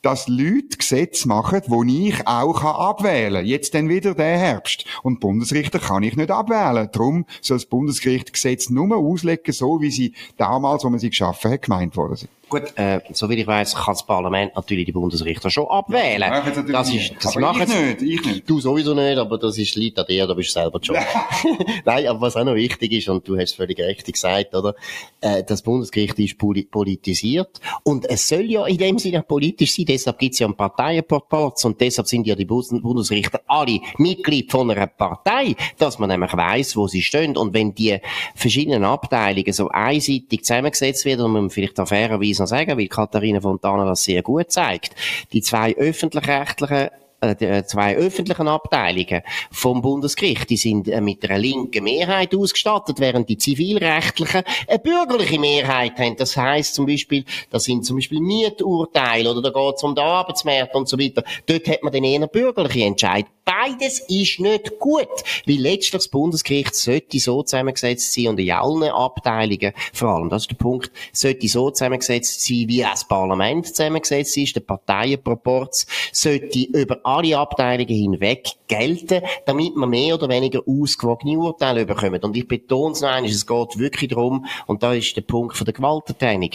dass 0.02 0.28
Leute 0.28 0.76
Gesetze 0.76 1.26
machen, 1.26 1.62
wo 1.68 1.82
ich 1.82 2.26
auch 2.26 2.62
abwählen 2.62 3.34
kann. 3.34 3.46
Jetzt 3.46 3.74
dann 3.74 3.88
wieder 3.88 4.14
der 4.14 4.38
Herbst. 4.38 4.84
Und 5.02 5.20
Bundesrichter 5.20 5.78
kann 5.78 6.02
ich 6.02 6.16
nicht 6.16 6.30
abwählen. 6.30 6.88
Darum 6.92 7.24
soll 7.40 7.56
das 7.56 7.66
Bundesgericht 7.66 8.32
Gesetze 8.32 8.74
nur 8.74 8.94
auslegen, 8.94 9.54
so 9.54 9.80
wie 9.80 9.90
sie 9.90 10.12
damals, 10.36 10.84
wo 10.84 10.90
man 10.90 10.98
sie 10.98 11.10
geschaffen 11.10 11.50
hat, 11.50 11.62
gemeint 11.62 11.96
worden 11.96 12.16
sind. 12.16 12.30
Gut, 12.54 12.72
äh, 12.76 13.00
so 13.12 13.28
wie 13.28 13.34
ich 13.34 13.48
weiß, 13.48 13.74
kann 13.74 13.94
das 13.94 14.06
Parlament 14.06 14.54
natürlich 14.54 14.86
die 14.86 14.92
Bundesrichter 14.92 15.50
schon 15.50 15.66
abwählen. 15.66 16.20
Ja, 16.20 16.40
das 16.70 16.88
ist, 16.94 17.14
das 17.20 17.36
aber 17.36 17.50
ich 17.50 17.66
nicht, 17.66 18.02
ich 18.02 18.24
nicht. 18.24 18.48
Du 18.48 18.60
sowieso 18.60 18.94
nicht, 18.94 19.18
aber 19.18 19.38
das 19.38 19.58
ist 19.58 19.74
liegt 19.74 19.98
an 19.98 20.06
dir, 20.06 20.24
da 20.24 20.34
bist 20.34 20.50
du 20.50 20.60
selber 20.60 20.78
schon. 20.80 20.94
Nein, 21.84 22.06
aber 22.06 22.20
was 22.20 22.36
auch 22.36 22.44
noch 22.44 22.54
wichtig 22.54 22.92
ist, 22.92 23.08
und 23.08 23.26
du 23.26 23.34
hast 23.36 23.50
es 23.50 23.54
völlig 23.54 23.80
richtig 23.80 24.14
gesagt, 24.14 24.54
oder? 24.54 24.76
Äh, 25.20 25.42
das 25.42 25.62
Bundesgericht 25.62 26.16
ist 26.20 26.38
politisiert. 26.38 27.60
Und 27.82 28.08
es 28.08 28.28
soll 28.28 28.44
ja 28.44 28.66
in 28.66 28.78
dem 28.78 28.98
Sinne 29.00 29.24
politisch 29.24 29.74
sein, 29.74 29.86
deshalb 29.86 30.20
gibt 30.20 30.34
es 30.34 30.38
ja 30.38 30.46
einen 30.46 30.54
Parteienproporz 30.54 31.64
und 31.64 31.80
deshalb 31.80 32.06
sind 32.06 32.24
ja 32.24 32.36
die 32.36 32.44
Bundesrichter 32.44 33.40
alle 33.48 33.80
Mitglied 33.98 34.52
von 34.52 34.70
einer 34.70 34.86
Partei, 34.86 35.56
dass 35.76 35.98
man 35.98 36.08
nämlich 36.08 36.32
weiß, 36.32 36.76
wo 36.76 36.86
sie 36.86 37.02
stehen. 37.02 37.36
Und 37.36 37.52
wenn 37.52 37.74
die 37.74 37.98
verschiedenen 38.36 38.84
Abteilungen 38.84 39.52
so 39.52 39.70
einseitig 39.70 40.44
zusammengesetzt 40.44 41.04
werden 41.04 41.24
und 41.24 41.32
man 41.32 41.50
vielleicht 41.50 41.80
auch 41.80 41.88
fairerweise 41.88 42.43
noch 42.44 42.48
sagen, 42.48 42.78
weil 42.78 42.88
Katharina 42.88 43.40
Fontana 43.40 43.84
das 43.84 44.04
sehr 44.04 44.22
gut 44.22 44.50
zeigt. 44.50 44.94
Die 45.32 45.42
zwei 45.42 45.74
öffentlich-rechtlichen 45.74 46.90
äh, 47.24 47.58
äh, 47.58 47.64
zwei 47.64 47.96
öffentlichen 47.96 48.48
Abteilungen 48.48 49.22
vom 49.50 49.82
Bundesgericht, 49.82 50.50
die 50.50 50.56
sind 50.56 50.88
äh, 50.88 51.00
mit 51.00 51.24
einer 51.24 51.38
linken 51.38 51.84
Mehrheit 51.84 52.34
ausgestattet, 52.34 53.00
während 53.00 53.28
die 53.28 53.38
zivilrechtlichen 53.38 54.42
eine 54.68 54.78
bürgerliche 54.78 55.38
Mehrheit 55.38 55.98
haben. 55.98 56.16
Das 56.16 56.36
heißt 56.36 56.74
zum 56.74 56.86
Beispiel, 56.86 57.24
das 57.50 57.64
sind 57.64 57.84
zum 57.84 57.96
Beispiel 57.96 58.20
Mieturteile 58.20 59.30
oder 59.30 59.42
da 59.42 59.50
geht 59.50 59.76
es 59.76 59.82
um 59.82 59.94
den 59.94 60.04
Arbeitsmarkt 60.04 60.74
und 60.74 60.88
so 60.88 60.98
weiter. 60.98 61.24
Dort 61.46 61.66
hat 61.68 61.82
man 61.82 61.92
dann 61.92 62.04
eher 62.04 62.26
bürgerliche 62.26 62.84
Entscheid. 62.84 63.26
Beides 63.44 64.00
ist 64.08 64.40
nicht 64.40 64.78
gut, 64.78 65.06
weil 65.46 65.56
letztlich 65.56 65.90
das 65.90 66.08
Bundesgericht 66.08 66.74
sollte 66.74 67.18
so 67.18 67.42
zusammengesetzt 67.42 68.14
sein 68.14 68.28
und 68.28 68.40
in 68.40 68.50
allen 68.50 68.84
Abteilungen, 68.84 69.74
vor 69.92 70.08
allem, 70.08 70.30
das 70.30 70.44
ist 70.44 70.50
der 70.52 70.56
Punkt, 70.56 70.90
sollte 71.12 71.46
so 71.48 71.70
zusammengesetzt 71.70 72.42
sein, 72.42 72.64
wie 72.68 72.80
das 72.80 73.06
Parlament 73.06 73.66
zusammengesetzt 73.66 74.38
ist, 74.38 74.56
der 74.56 74.62
Parteienproporz 74.62 75.86
sollte 76.10 76.58
über 76.58 77.00
alle 77.14 77.38
Abteilungen 77.38 77.94
hinweg 77.94 78.48
gelten, 78.68 79.22
damit 79.46 79.76
man 79.76 79.90
mehr 79.90 80.14
oder 80.14 80.28
weniger 80.28 80.60
ausgewogene 80.66 81.38
Urteile 81.38 81.86
bekommen. 81.86 82.22
Und 82.22 82.36
ich 82.36 82.48
betone 82.48 82.92
es 82.92 83.00
noch 83.00 83.08
einmal, 83.08 83.30
es 83.30 83.46
geht 83.46 83.78
wirklich 83.78 84.10
darum, 84.10 84.46
und 84.66 84.82
da 84.82 84.94
ist 84.94 85.16
der 85.16 85.22
Punkt 85.22 85.56
von 85.56 85.64
der 85.64 85.74
Gewaltentrennung. 85.74 86.50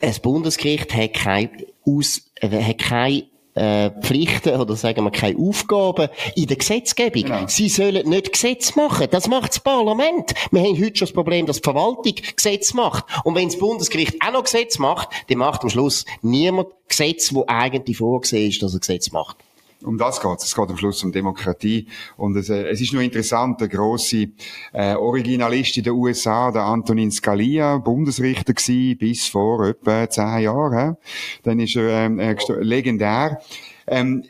Das 0.00 0.20
Bundesgericht 0.20 0.94
hat 0.94 1.14
keine, 1.14 1.50
Aus, 1.86 2.30
äh, 2.36 2.48
hat 2.48 2.78
keine 2.78 3.24
äh, 3.54 3.90
Pflichten 4.02 4.60
oder 4.60 4.76
sagen 4.76 5.04
wir 5.04 5.10
keine 5.10 5.38
Aufgaben 5.38 6.08
in 6.34 6.46
der 6.46 6.56
Gesetzgebung. 6.56 7.22
Genau. 7.22 7.46
Sie 7.46 7.68
sollen 7.68 8.08
nicht 8.08 8.32
Gesetz 8.32 8.74
machen. 8.74 9.06
Das 9.10 9.28
macht 9.28 9.50
das 9.50 9.60
Parlament. 9.60 10.34
Wir 10.50 10.62
haben 10.62 10.76
heute 10.76 10.96
schon 10.96 11.06
das 11.06 11.12
Problem, 11.12 11.46
dass 11.46 11.58
die 11.58 11.62
Verwaltung 11.62 12.14
Gesetz 12.36 12.74
macht. 12.74 13.04
Und 13.24 13.34
wenn 13.34 13.48
das 13.48 13.58
Bundesgericht 13.58 14.16
auch 14.26 14.32
noch 14.32 14.44
Gesetz 14.44 14.78
macht, 14.78 15.08
dann 15.28 15.38
macht 15.38 15.62
am 15.62 15.70
Schluss 15.70 16.04
niemand 16.22 16.68
Gesetz, 16.88 17.32
wo 17.32 17.44
eigentlich 17.46 17.98
vorgesehen 17.98 18.50
ist, 18.50 18.62
dass 18.62 18.74
er 18.74 18.80
Gesetz 18.80 19.12
macht 19.12 19.36
um 19.84 19.98
das 19.98 20.20
geht 20.20 20.38
es. 20.38 20.54
Geht 20.54 20.68
am 20.68 20.76
Schluss 20.76 21.02
um 21.04 21.12
Demokratie. 21.12 21.86
Und 22.16 22.36
es, 22.36 22.48
äh, 22.48 22.68
es 22.68 22.80
ist 22.80 22.92
nur 22.92 23.02
interessant, 23.02 23.60
der 23.60 23.68
grosse 23.68 24.28
äh, 24.72 24.94
Originalist 24.94 25.76
in 25.76 25.84
den 25.84 25.92
USA, 25.94 26.50
der 26.50 26.62
Antonin 26.62 27.10
Scalia, 27.10 27.78
Bundesrichter 27.78 28.54
gewesen, 28.54 28.98
bis 28.98 29.26
vor 29.28 29.66
etwa 29.66 30.08
zehn 30.08 30.40
Jahren. 30.40 30.96
Dann 31.42 31.60
ist 31.60 31.76
er 31.76 32.06
ähm, 32.06 32.18
äh, 32.18 32.36
legendär. 32.60 33.40
Ähm, 33.86 34.24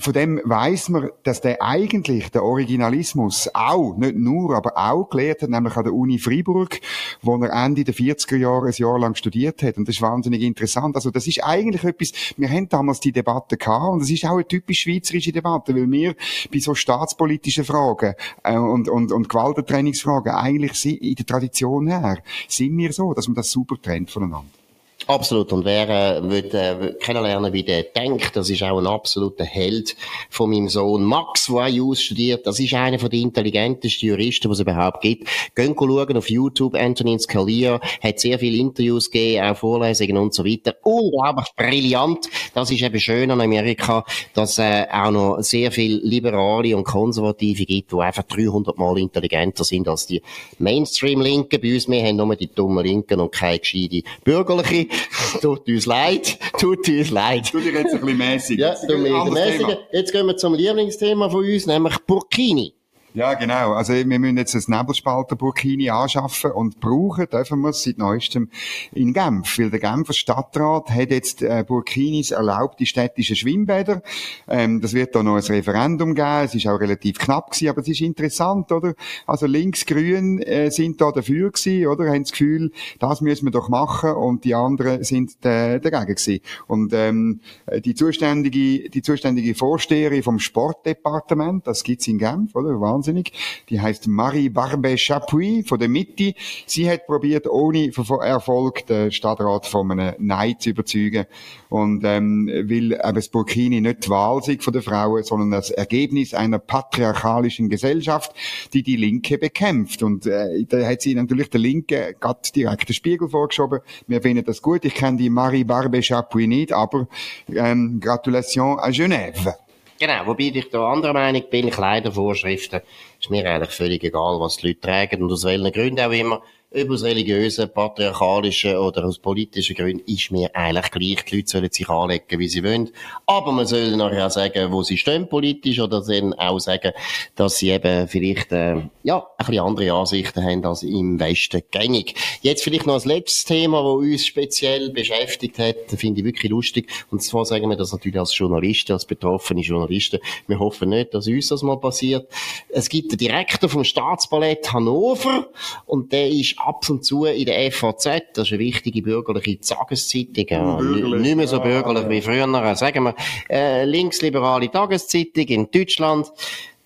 von 0.00 0.12
dem 0.12 0.40
weiß 0.44 0.90
man, 0.90 1.10
dass 1.22 1.40
der 1.40 1.62
eigentlich, 1.62 2.30
der 2.30 2.44
Originalismus, 2.44 3.48
auch, 3.54 3.96
nicht 3.96 4.16
nur, 4.16 4.56
aber 4.56 4.76
auch 4.76 5.08
gelehrt 5.08 5.42
hat, 5.42 5.50
nämlich 5.50 5.76
an 5.76 5.84
der 5.84 5.94
Uni 5.94 6.18
Freiburg, 6.18 6.80
wo 7.22 7.36
er 7.42 7.52
Ende 7.64 7.84
der 7.84 7.94
40er 7.94 8.36
Jahre 8.36 8.66
ein 8.66 8.74
Jahr 8.76 8.98
lang 8.98 9.14
studiert 9.14 9.62
hat. 9.62 9.78
Und 9.78 9.88
das 9.88 9.96
ist 9.96 10.02
wahnsinnig 10.02 10.42
interessant. 10.42 10.96
Also 10.96 11.10
das 11.10 11.26
ist 11.26 11.42
eigentlich 11.42 11.84
etwas, 11.84 12.12
wir 12.36 12.50
haben 12.50 12.68
damals 12.68 13.00
die 13.00 13.12
Debatte 13.12 13.56
gehabt, 13.56 13.92
und 13.92 14.00
das 14.00 14.10
ist 14.10 14.24
auch 14.24 14.34
eine 14.34 14.46
typisch 14.46 14.80
schweizerische 14.80 15.32
Debatte, 15.32 15.74
weil 15.74 15.90
wir 15.90 16.14
bei 16.52 16.58
so 16.58 16.74
staatspolitischen 16.74 17.64
Fragen 17.64 18.14
äh, 18.42 18.56
und, 18.56 18.88
und, 18.88 19.12
und 19.12 19.28
Gewaltentrainingsfragen 19.28 20.32
eigentlich 20.32 20.86
in 21.02 21.14
der 21.14 21.26
Tradition 21.26 21.88
her, 21.88 22.18
sind 22.48 22.76
wir 22.76 22.92
so, 22.92 23.14
dass 23.14 23.28
man 23.28 23.34
das 23.36 23.50
super 23.50 23.76
trennt 23.80 24.10
voneinander. 24.10 24.59
Absolut. 25.06 25.52
Und 25.52 25.64
wer 25.64 25.88
äh, 25.88 26.22
will, 26.22 26.54
äh, 26.54 26.94
kennenlernen, 27.00 27.52
wie 27.52 27.64
der 27.64 27.84
denkt, 27.84 28.36
das 28.36 28.50
ist 28.50 28.62
auch 28.62 28.78
ein 28.78 28.86
absoluter 28.86 29.44
Held 29.44 29.96
von 30.28 30.50
meinem 30.50 30.68
Sohn 30.68 31.02
Max, 31.04 31.46
der 31.46 31.68
IUS 31.68 32.02
studiert. 32.02 32.46
Das 32.46 32.60
ist 32.60 32.74
einer 32.74 32.98
den 32.98 33.22
intelligentesten 33.22 34.06
Juristen, 34.06 34.48
die 34.48 34.52
es 34.52 34.60
überhaupt 34.60 35.00
gibt. 35.00 35.26
Gehen 35.56 35.74
schauen 35.76 36.16
auf 36.16 36.28
YouTube. 36.28 36.74
Antonin 36.74 37.18
Scalia 37.18 37.80
hat 38.02 38.20
sehr 38.20 38.38
viele 38.38 38.58
Interviews 38.58 39.10
gegeben, 39.10 39.46
auch 39.46 39.56
Vorlesungen 39.56 40.18
und 40.18 40.34
so 40.34 40.44
weiter. 40.44 40.76
Unglaublich 40.82 41.48
brillant. 41.56 42.28
Das 42.54 42.70
ist 42.70 42.82
eben 42.82 43.00
schön 43.00 43.30
an 43.30 43.40
Amerika, 43.40 44.04
dass 44.34 44.58
äh, 44.58 44.86
auch 44.92 45.10
noch 45.10 45.40
sehr 45.40 45.72
viele 45.72 45.96
Liberale 46.02 46.76
und 46.76 46.84
Konservative 46.84 47.64
gibt, 47.64 47.92
die 47.92 47.96
einfach 47.96 48.24
300 48.24 48.76
Mal 48.76 48.98
intelligenter 48.98 49.64
sind 49.64 49.88
als 49.88 50.06
die 50.06 50.22
Mainstream-Linken. 50.58 51.60
Bei 51.60 51.74
uns, 51.74 51.88
wir 51.88 52.04
haben 52.04 52.16
nur 52.16 52.36
die 52.36 52.52
dummen 52.52 52.84
Linken 52.84 53.18
und 53.18 53.32
keine 53.32 53.58
gescheite 53.58 54.02
Bürgerliche. 54.22 54.86
tut 55.40 55.68
uns 55.68 55.86
leid, 55.86 56.38
tut 56.58 56.88
uns 56.88 57.10
leid. 57.10 57.52
Du 57.52 57.60
dir 57.60 57.72
jetzt 57.72 57.94
ein 57.94 58.00
bisschen 58.00 58.18
mäßig. 58.18 58.58
Ja, 58.58 58.74
du 58.86 58.98
mir 58.98 59.24
mäßig. 59.24 59.66
Jetzt 59.92 60.12
gehen 60.12 60.26
wir 60.26 60.36
zum 60.36 60.54
Lieblingsthema 60.54 61.28
von 61.28 61.44
uns, 61.44 61.66
nämlich 61.66 61.98
Burkini. 62.06 62.74
Ja, 63.12 63.34
genau. 63.34 63.72
Also 63.72 63.92
wir 63.92 64.04
müssen 64.04 64.36
jetzt 64.36 64.54
ein 64.54 64.78
Nebelspalter 64.78 65.34
Burkini 65.34 65.90
anschaffen 65.90 66.52
und 66.52 66.78
brauchen 66.78 67.26
dürfen 67.26 67.60
wir 67.60 67.70
es 67.70 67.82
seit 67.82 67.98
neuestem 67.98 68.50
in 68.92 69.12
Genf, 69.12 69.58
weil 69.58 69.68
der 69.68 69.80
Genfer 69.80 70.12
Stadtrat 70.12 70.90
hat 70.90 71.10
jetzt 71.10 71.42
äh, 71.42 71.64
Burkinis 71.66 72.30
erlaubt, 72.30 72.78
die 72.78 72.86
städtischen 72.86 73.34
Schwimmbäder. 73.34 74.02
Ähm, 74.46 74.80
das 74.80 74.92
wird 74.92 75.16
da 75.16 75.24
noch 75.24 75.34
ein 75.34 75.42
Referendum 75.42 76.14
geben. 76.14 76.44
Es 76.44 76.54
ist 76.54 76.68
auch 76.68 76.78
relativ 76.78 77.18
knapp 77.18 77.50
gewesen, 77.50 77.68
aber 77.70 77.80
es 77.80 77.88
ist 77.88 78.00
interessant, 78.00 78.70
oder? 78.70 78.94
Also 79.26 79.46
links-grün 79.46 80.40
äh, 80.42 80.70
sind 80.70 81.00
da 81.00 81.10
dafür 81.10 81.50
gewesen, 81.50 81.88
oder? 81.88 82.08
Haben 82.10 82.22
das 82.22 82.30
Gefühl, 82.30 82.70
das 83.00 83.22
müssen 83.22 83.46
wir 83.46 83.50
doch 83.50 83.68
machen 83.68 84.12
und 84.12 84.44
die 84.44 84.54
anderen 84.54 85.02
sind 85.02 85.44
äh, 85.44 85.80
dagegen 85.80 86.14
gewesen. 86.14 86.40
Und 86.68 86.92
ähm, 86.92 87.40
die 87.84 87.94
zuständige, 87.94 88.88
die 88.88 89.02
zuständige 89.02 89.56
Vorsteherin 89.56 90.22
vom 90.22 90.38
Sportdepartement, 90.38 91.66
das 91.66 91.82
gibt's 91.82 92.06
in 92.06 92.18
Genf, 92.18 92.54
oder? 92.54 92.80
Wahnsinnig. 93.00 93.32
Die 93.68 93.80
heißt 93.80 94.06
Marie 94.08 94.50
Barbe 94.50 94.96
Chapuis 94.96 95.66
von 95.66 95.78
der 95.78 95.88
Mitte. 95.88 96.34
Sie 96.66 96.88
hat 96.90 97.06
probiert, 97.06 97.46
ohne 97.46 97.90
Erfolg 98.22 98.86
den 98.86 99.10
Stadtrat 99.10 99.66
von 99.66 99.90
einem 99.90 100.14
Nein 100.18 100.56
zu 100.58 100.70
überzeugen. 100.70 101.24
Und 101.68 102.02
ähm, 102.04 102.46
will 102.46 102.92
eben 102.92 103.14
das 103.14 103.28
Burkini 103.28 103.80
nicht 103.80 104.06
die 104.06 104.10
Wahl 104.10 104.42
sei 104.42 104.58
von 104.60 104.72
der 104.72 104.82
Frauen, 104.82 105.22
sondern 105.22 105.50
das 105.52 105.70
Ergebnis 105.70 106.34
einer 106.34 106.58
patriarchalischen 106.58 107.68
Gesellschaft, 107.68 108.32
die 108.72 108.82
die 108.82 108.96
Linke 108.96 109.38
bekämpft. 109.38 110.02
Und 110.02 110.26
äh, 110.26 110.64
da 110.68 110.86
hat 110.86 111.00
sie 111.00 111.14
natürlich 111.14 111.48
der 111.48 111.60
Linke 111.60 112.16
gerade 112.20 112.40
direkt 112.54 112.88
den 112.88 112.94
Spiegel 112.94 113.28
vorgeschoben. 113.28 113.80
Wir 114.06 114.20
finden 114.20 114.44
das 114.44 114.60
gut. 114.60 114.84
Ich 114.84 114.94
kenne 114.94 115.16
die 115.16 115.30
Marie 115.30 115.64
Barbe 115.64 116.02
Chapuis 116.02 116.48
nicht, 116.48 116.72
aber 116.72 117.08
ähm, 117.48 118.00
Gratulation 118.00 118.78
à 118.78 118.90
Genève. 118.90 119.54
Genau, 120.00 120.26
wobei 120.28 120.44
ich 120.44 120.70
da 120.70 120.90
anderer 120.90 121.12
Meinung 121.12 121.44
bin, 121.50 121.68
Kleidervorschriften 121.68 122.80
ist 123.20 123.28
mir 123.28 123.44
eigentlich 123.44 123.70
völlig 123.70 124.02
egal, 124.02 124.40
was 124.40 124.56
die 124.56 124.68
Leute 124.68 124.80
tragen 124.80 125.22
und 125.22 125.30
aus 125.30 125.44
welchen 125.44 125.70
Gründen 125.70 126.00
auch 126.00 126.10
immer 126.10 126.42
ob 126.72 126.90
aus 126.90 127.02
religiösen, 127.02 127.68
patriarchalischen 127.68 128.76
oder 128.76 129.04
aus 129.04 129.18
politischen 129.18 129.74
Gründen, 129.74 130.04
ist 130.06 130.30
mir 130.30 130.54
eigentlich 130.54 130.90
gleich. 130.92 131.24
Die 131.24 131.36
Leute 131.36 131.50
sollen 131.50 131.70
sich 131.70 131.88
anlegen, 131.88 132.38
wie 132.38 132.46
sie 132.46 132.62
wollen. 132.62 132.90
Aber 133.26 133.50
man 133.50 133.66
soll 133.66 133.96
nachher 133.96 134.26
auch 134.26 134.30
sagen, 134.30 134.70
wo 134.70 134.84
sie 134.84 134.96
stehen 134.96 135.28
politisch 135.28 135.80
oder 135.80 136.00
dann 136.00 136.32
auch 136.34 136.60
sagen, 136.60 136.92
dass 137.34 137.56
sie 137.56 137.70
eben 137.70 138.06
vielleicht, 138.06 138.52
äh, 138.52 138.82
ja, 139.02 139.18
ein 139.18 139.46
bisschen 139.46 139.64
andere 139.64 139.92
Ansichten 139.92 140.44
haben 140.44 140.64
als 140.64 140.84
im 140.84 141.18
Westen 141.18 141.62
gängig. 141.72 142.14
Jetzt 142.40 142.62
vielleicht 142.62 142.86
noch 142.86 142.94
als 142.94 143.04
letztes 143.04 143.44
Thema, 143.46 143.82
das 143.82 143.92
uns 143.92 144.26
speziell 144.26 144.90
beschäftigt 144.90 145.58
hat, 145.58 145.76
finde 145.96 146.20
ich 146.20 146.24
wirklich 146.24 146.52
lustig. 146.52 146.88
Und 147.10 147.20
zwar 147.20 147.46
sagen 147.46 147.68
wir 147.68 147.76
das 147.76 147.90
natürlich 147.90 148.18
als 148.18 148.38
Journalisten, 148.38 148.92
als 148.92 149.06
betroffene 149.06 149.62
Journalisten. 149.62 150.20
Wir 150.46 150.60
hoffen 150.60 150.90
nicht, 150.90 151.14
dass 151.14 151.26
uns 151.26 151.48
das 151.48 151.62
mal 151.62 151.80
passiert. 151.80 152.28
Es 152.68 152.88
gibt 152.88 153.10
den 153.10 153.18
Direktor 153.18 153.68
vom 153.68 153.82
Staatsballett 153.82 154.72
Hannover 154.72 155.48
und 155.86 156.12
der 156.12 156.28
ist 156.28 156.59
ab 156.64 156.88
und 156.88 157.04
zu 157.04 157.24
in 157.24 157.46
der 157.46 157.70
FAZ, 157.72 158.04
das 158.34 158.48
ist 158.48 158.52
eine 158.52 158.60
wichtige 158.60 159.02
bürgerliche 159.02 159.60
Tageszeitung, 159.60 160.46
ja, 160.48 160.80
nicht 160.80 161.36
mehr 161.36 161.48
so 161.48 161.60
bürgerlich 161.60 162.08
wie 162.08 162.20
früher, 162.20 162.76
sagen 162.76 163.04
wir, 163.04 163.14
äh, 163.48 163.84
linksliberale 163.84 164.70
Tageszeitung 164.70 165.44
in 165.44 165.70
Deutschland, 165.70 166.30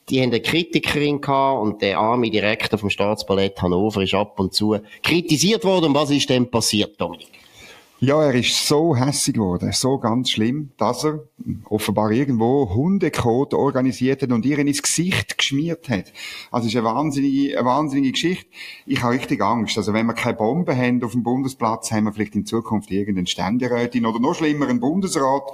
die 0.08 0.20
haben 0.20 0.28
eine 0.28 0.40
Kritikerin 0.40 1.20
gehabt 1.20 1.62
und 1.62 1.82
der 1.82 1.98
arme 1.98 2.30
Direktor 2.30 2.78
vom 2.78 2.90
Staatsballett 2.90 3.60
Hannover 3.62 4.02
ist 4.02 4.14
ab 4.14 4.38
und 4.38 4.52
zu 4.52 4.76
kritisiert 5.02 5.64
worden. 5.64 5.86
Und 5.86 5.94
was 5.94 6.10
ist 6.10 6.28
denn 6.28 6.50
passiert, 6.50 7.00
Dominik? 7.00 7.43
Ja, 8.06 8.22
er 8.22 8.34
ist 8.34 8.66
so 8.66 8.94
hässig 8.94 9.34
geworden, 9.34 9.72
so 9.72 9.96
ganz 9.96 10.30
schlimm, 10.30 10.72
dass 10.76 11.04
er 11.04 11.20
offenbar 11.70 12.10
irgendwo 12.10 12.68
Hundekot 12.74 13.54
organisiert 13.54 14.20
hat 14.20 14.30
und 14.30 14.44
ihr 14.44 14.58
ins 14.58 14.82
Gesicht 14.82 15.38
geschmiert 15.38 15.88
hat. 15.88 16.12
Also 16.50 16.66
es 16.66 16.74
ist 16.74 16.78
eine 16.78 16.86
wahnsinnige, 16.86 17.56
eine 17.56 17.66
wahnsinnige 17.66 18.12
Geschichte. 18.12 18.44
Ich 18.84 19.02
habe 19.02 19.14
richtig 19.14 19.40
Angst. 19.40 19.78
Also 19.78 19.94
wenn 19.94 20.04
wir 20.04 20.12
keine 20.12 20.36
Bomben 20.36 20.76
haben 20.76 21.02
auf 21.02 21.12
dem 21.12 21.22
Bundesplatz, 21.22 21.92
haben 21.92 22.04
wir 22.04 22.12
vielleicht 22.12 22.34
in 22.34 22.44
Zukunft 22.44 22.90
irgendeinen 22.90 23.26
Ständerätin 23.26 24.04
oder 24.04 24.20
noch 24.20 24.34
schlimmer 24.34 24.68
einen 24.68 24.80
Bundesrat, 24.80 25.44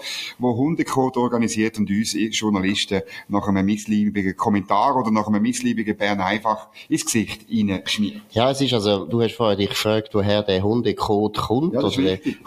wo 0.40 0.56
Hundekot 0.56 1.16
organisiert 1.16 1.78
und 1.78 1.88
uns 1.88 2.16
Journalisten 2.30 3.02
nach 3.28 3.46
einem 3.46 3.64
missliebigen 3.64 4.36
Kommentar 4.36 4.96
oder 4.96 5.12
nach 5.12 5.28
einem 5.28 5.42
missliebigen 5.42 5.96
Bern 5.96 6.20
einfach 6.20 6.66
ins 6.88 7.04
Gesicht 7.04 7.46
schmiert. 7.84 8.22
Ja, 8.32 8.50
es 8.50 8.60
ist 8.60 8.72
also, 8.72 9.04
du 9.04 9.22
hast 9.22 9.36
vorher 9.36 9.56
dich 9.56 9.68
gefragt, 9.68 10.10
woher 10.14 10.42
der 10.42 10.64
Hundekot 10.64 11.36
kommt. 11.36 11.74
Ja, 11.74 11.80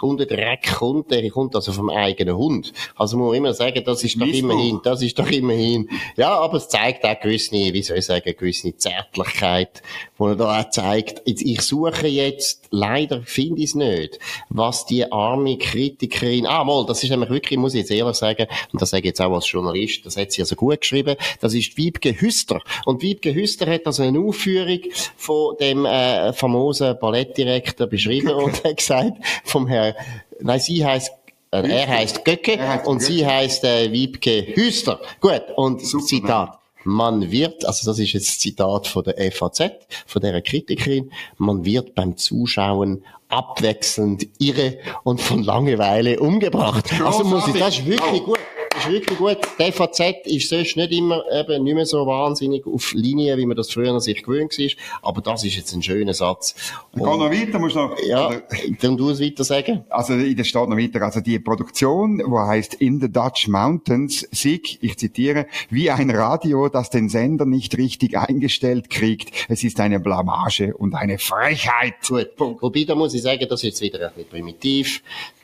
Hundedreck 0.01 0.75
kommt, 0.75 1.11
der 1.11 1.29
kommt 1.29 1.55
also 1.55 1.71
vom 1.71 1.89
eigenen 1.89 2.35
Hund. 2.35 2.73
Also 2.95 3.17
muss 3.17 3.29
man 3.29 3.37
immer 3.37 3.53
sagen, 3.53 3.83
das 3.85 4.03
ist 4.03 4.19
doch 4.19 4.27
immerhin, 4.27 4.79
das 4.83 5.01
ist 5.01 5.17
doch 5.17 5.29
immerhin, 5.29 5.89
ja, 6.15 6.37
aber 6.39 6.57
es 6.57 6.67
zeigt 6.67 7.03
auch 7.05 7.19
gewisse, 7.19 7.51
wie 7.51 7.81
soll 7.81 7.97
ich 7.97 8.05
sagen, 8.05 8.33
gewisse 8.37 8.75
Zärtlichkeit, 8.75 9.81
wo 10.23 10.29
er 10.29 10.35
da 10.37 10.61
auch 10.61 10.69
zeigt, 10.69 11.21
ich 11.25 11.59
suche 11.59 12.07
jetzt, 12.07 12.67
leider 12.71 13.23
finde 13.23 13.61
ich 13.61 13.71
es 13.71 13.75
nicht, 13.75 14.19
was 14.47 14.85
die 14.85 15.11
arme 15.11 15.57
Kritikerin, 15.57 16.45
ah, 16.45 16.63
mal, 16.63 16.85
das 16.85 17.03
ist 17.03 17.09
nämlich 17.09 17.29
wirklich, 17.29 17.59
muss 17.59 17.73
ich 17.73 17.81
jetzt 17.81 17.91
ehrlich 17.91 18.15
sagen, 18.15 18.47
und 18.71 18.81
das 18.81 18.91
sage 18.91 19.01
ich 19.01 19.07
jetzt 19.07 19.21
auch 19.21 19.33
als 19.33 19.51
Journalist, 19.51 20.05
das 20.05 20.15
hat 20.15 20.31
sie 20.31 20.41
also 20.41 20.55
gut 20.55 20.79
geschrieben, 20.79 21.17
das 21.41 21.53
ist 21.53 21.75
Wiebke 21.75 22.21
Hüster. 22.21 22.61
Und 22.85 23.01
Wiebke 23.01 23.35
Hüster 23.35 23.69
hat 23.69 23.85
also 23.85 24.01
eine 24.03 24.17
Aufführung 24.17 24.79
von 25.17 25.57
dem 25.59 25.85
äh, 25.85 26.31
famosen 26.31 26.97
Ballettdirektor 27.01 27.87
beschrieben 27.87 28.31
und 28.31 28.63
hat 28.63 28.77
gesagt, 28.77 29.17
vom 29.43 29.67
Herr, 29.67 29.93
nein, 30.39 30.61
sie 30.61 30.85
heißt 30.85 31.11
äh, 31.51 31.67
er 31.67 31.87
heißt 31.87 32.23
Göcke 32.23 32.53
und 32.85 32.99
Göcke. 32.99 32.99
sie 33.01 33.27
heißt 33.27 33.65
äh, 33.65 33.91
Wiebke 33.91 34.55
Hüster. 34.55 35.01
Gut, 35.19 35.43
und 35.57 35.85
Super, 35.85 36.05
Zitat. 36.05 36.62
Man 36.83 37.31
wird, 37.31 37.65
also 37.65 37.89
das 37.89 37.99
ist 37.99 38.13
jetzt 38.13 38.41
Zitat 38.41 38.87
von 38.87 39.03
der 39.03 39.31
FAZ, 39.31 39.71
von 40.05 40.21
der 40.21 40.41
Kritikerin, 40.41 41.11
man 41.37 41.65
wird 41.65 41.95
beim 41.95 42.17
Zuschauen 42.17 43.03
abwechselnd 43.29 44.27
irre 44.37 44.77
und 45.03 45.19
von 45.21 45.43
Langeweile 45.43 46.19
umgebracht. 46.19 46.93
Also 47.03 47.23
muss 47.23 47.47
ich, 47.47 47.57
das 47.57 47.79
ist 47.79 47.85
wirklich 47.85 48.23
gut 48.23 48.39
ist 48.77 48.89
wirklich 48.89 49.17
gut. 49.17 49.37
Die 49.59 49.71
FAZ 49.71 49.99
ist 50.25 50.49
sonst 50.49 50.75
nicht 50.77 50.91
immer 50.91 51.23
eben 51.31 51.63
nicht 51.63 51.75
mehr 51.75 51.85
so 51.85 52.05
wahnsinnig 52.05 52.65
auf 52.65 52.93
Linie, 52.93 53.37
wie 53.37 53.45
man 53.45 53.57
das 53.57 53.71
früher 53.71 53.99
sich 53.99 54.23
gewöhnt 54.23 54.57
war. 54.57 54.69
Aber 55.01 55.21
das 55.21 55.43
ist 55.43 55.55
jetzt 55.55 55.73
ein 55.73 55.83
schöner 55.83 56.13
Satz. 56.13 56.55
Und, 56.91 57.03
Geh 57.03 57.05
noch 57.05 57.31
weiter, 57.31 57.59
musst 57.59 57.75
noch. 57.75 57.95
Ja, 58.05 58.41
dann 58.81 58.97
du 58.97 59.09
es 59.09 59.19
weiter 59.19 59.43
sagen. 59.43 59.85
Also, 59.89 60.13
in 60.13 60.35
der 60.35 60.43
steht 60.43 60.69
noch 60.69 60.77
weiter. 60.77 61.01
Also, 61.01 61.21
die 61.21 61.39
Produktion, 61.39 62.21
wo 62.25 62.39
heißt 62.39 62.75
In 62.75 62.99
the 62.99 63.11
Dutch 63.11 63.47
Mountains, 63.47 64.27
sieg, 64.31 64.77
ich 64.81 64.97
zitiere, 64.97 65.47
wie 65.69 65.89
ein 65.91 66.09
Radio, 66.09 66.69
das 66.69 66.89
den 66.89 67.09
Sender 67.09 67.45
nicht 67.45 67.77
richtig 67.77 68.17
eingestellt 68.17 68.89
kriegt. 68.89 69.31
Es 69.49 69.63
ist 69.63 69.79
eine 69.79 69.99
Blamage 69.99 70.75
und 70.75 70.95
eine 70.95 71.19
Frechheit. 71.19 71.95
Gut. 72.07 72.35
Punkt. 72.35 72.61
Wobei, 72.61 72.83
da 72.83 72.95
muss 72.95 73.13
ich 73.13 73.21
sagen, 73.21 73.45
das 73.49 73.61
ist 73.61 73.63
jetzt 73.63 73.81
wieder 73.81 74.07
ein 74.07 74.13
bisschen 74.13 74.29
primitiv. 74.29 75.01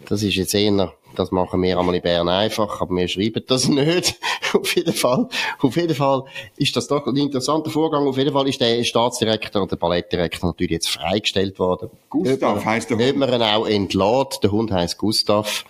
Das 0.08 0.24
ist 0.24 0.36
jetzt 0.36 0.54
eher 0.54 0.94
das 1.16 1.32
machen 1.32 1.62
wir 1.62 1.78
einmal 1.78 1.96
in 1.96 2.02
Bern 2.02 2.30
einfach, 2.30 2.82
aber 2.82 2.96
wir 2.96 3.08
schreiben 3.08 3.44
das 3.48 3.68
nicht. 3.68 4.16
auf 4.54 4.76
jeden 4.76 4.94
Fall, 4.94 5.28
auf 5.62 5.76
jeden 5.76 5.96
Fall 5.96 6.24
ist 6.58 6.76
das 6.76 6.88
doch 6.88 7.06
ein 7.08 7.16
interessanter 7.16 7.70
Vorgang. 7.70 8.08
Auf 8.08 8.18
jeden 8.18 8.34
Fall 8.34 8.48
ist 8.48 8.62
der 8.62 8.84
Staatsdirektor 8.84 9.62
und 9.62 9.72
der 9.72 9.78
Ballettdirektor 9.78 10.50
natürlich 10.50 10.72
jetzt 10.72 10.90
freigestellt 10.90 11.60
worden. 11.60 11.90
Gustav 12.10 12.64
heisst 12.66 12.90
der 12.90 12.98
Hund. 12.98 13.10
Ob 13.12 13.18
man 13.18 13.34
ihn 13.34 13.42
auch 13.42 13.68
entlädt. 13.68 14.44
Der 14.44 14.52
Hund 14.52 14.72
heisst 14.72 14.98
Gustav. 14.98 15.66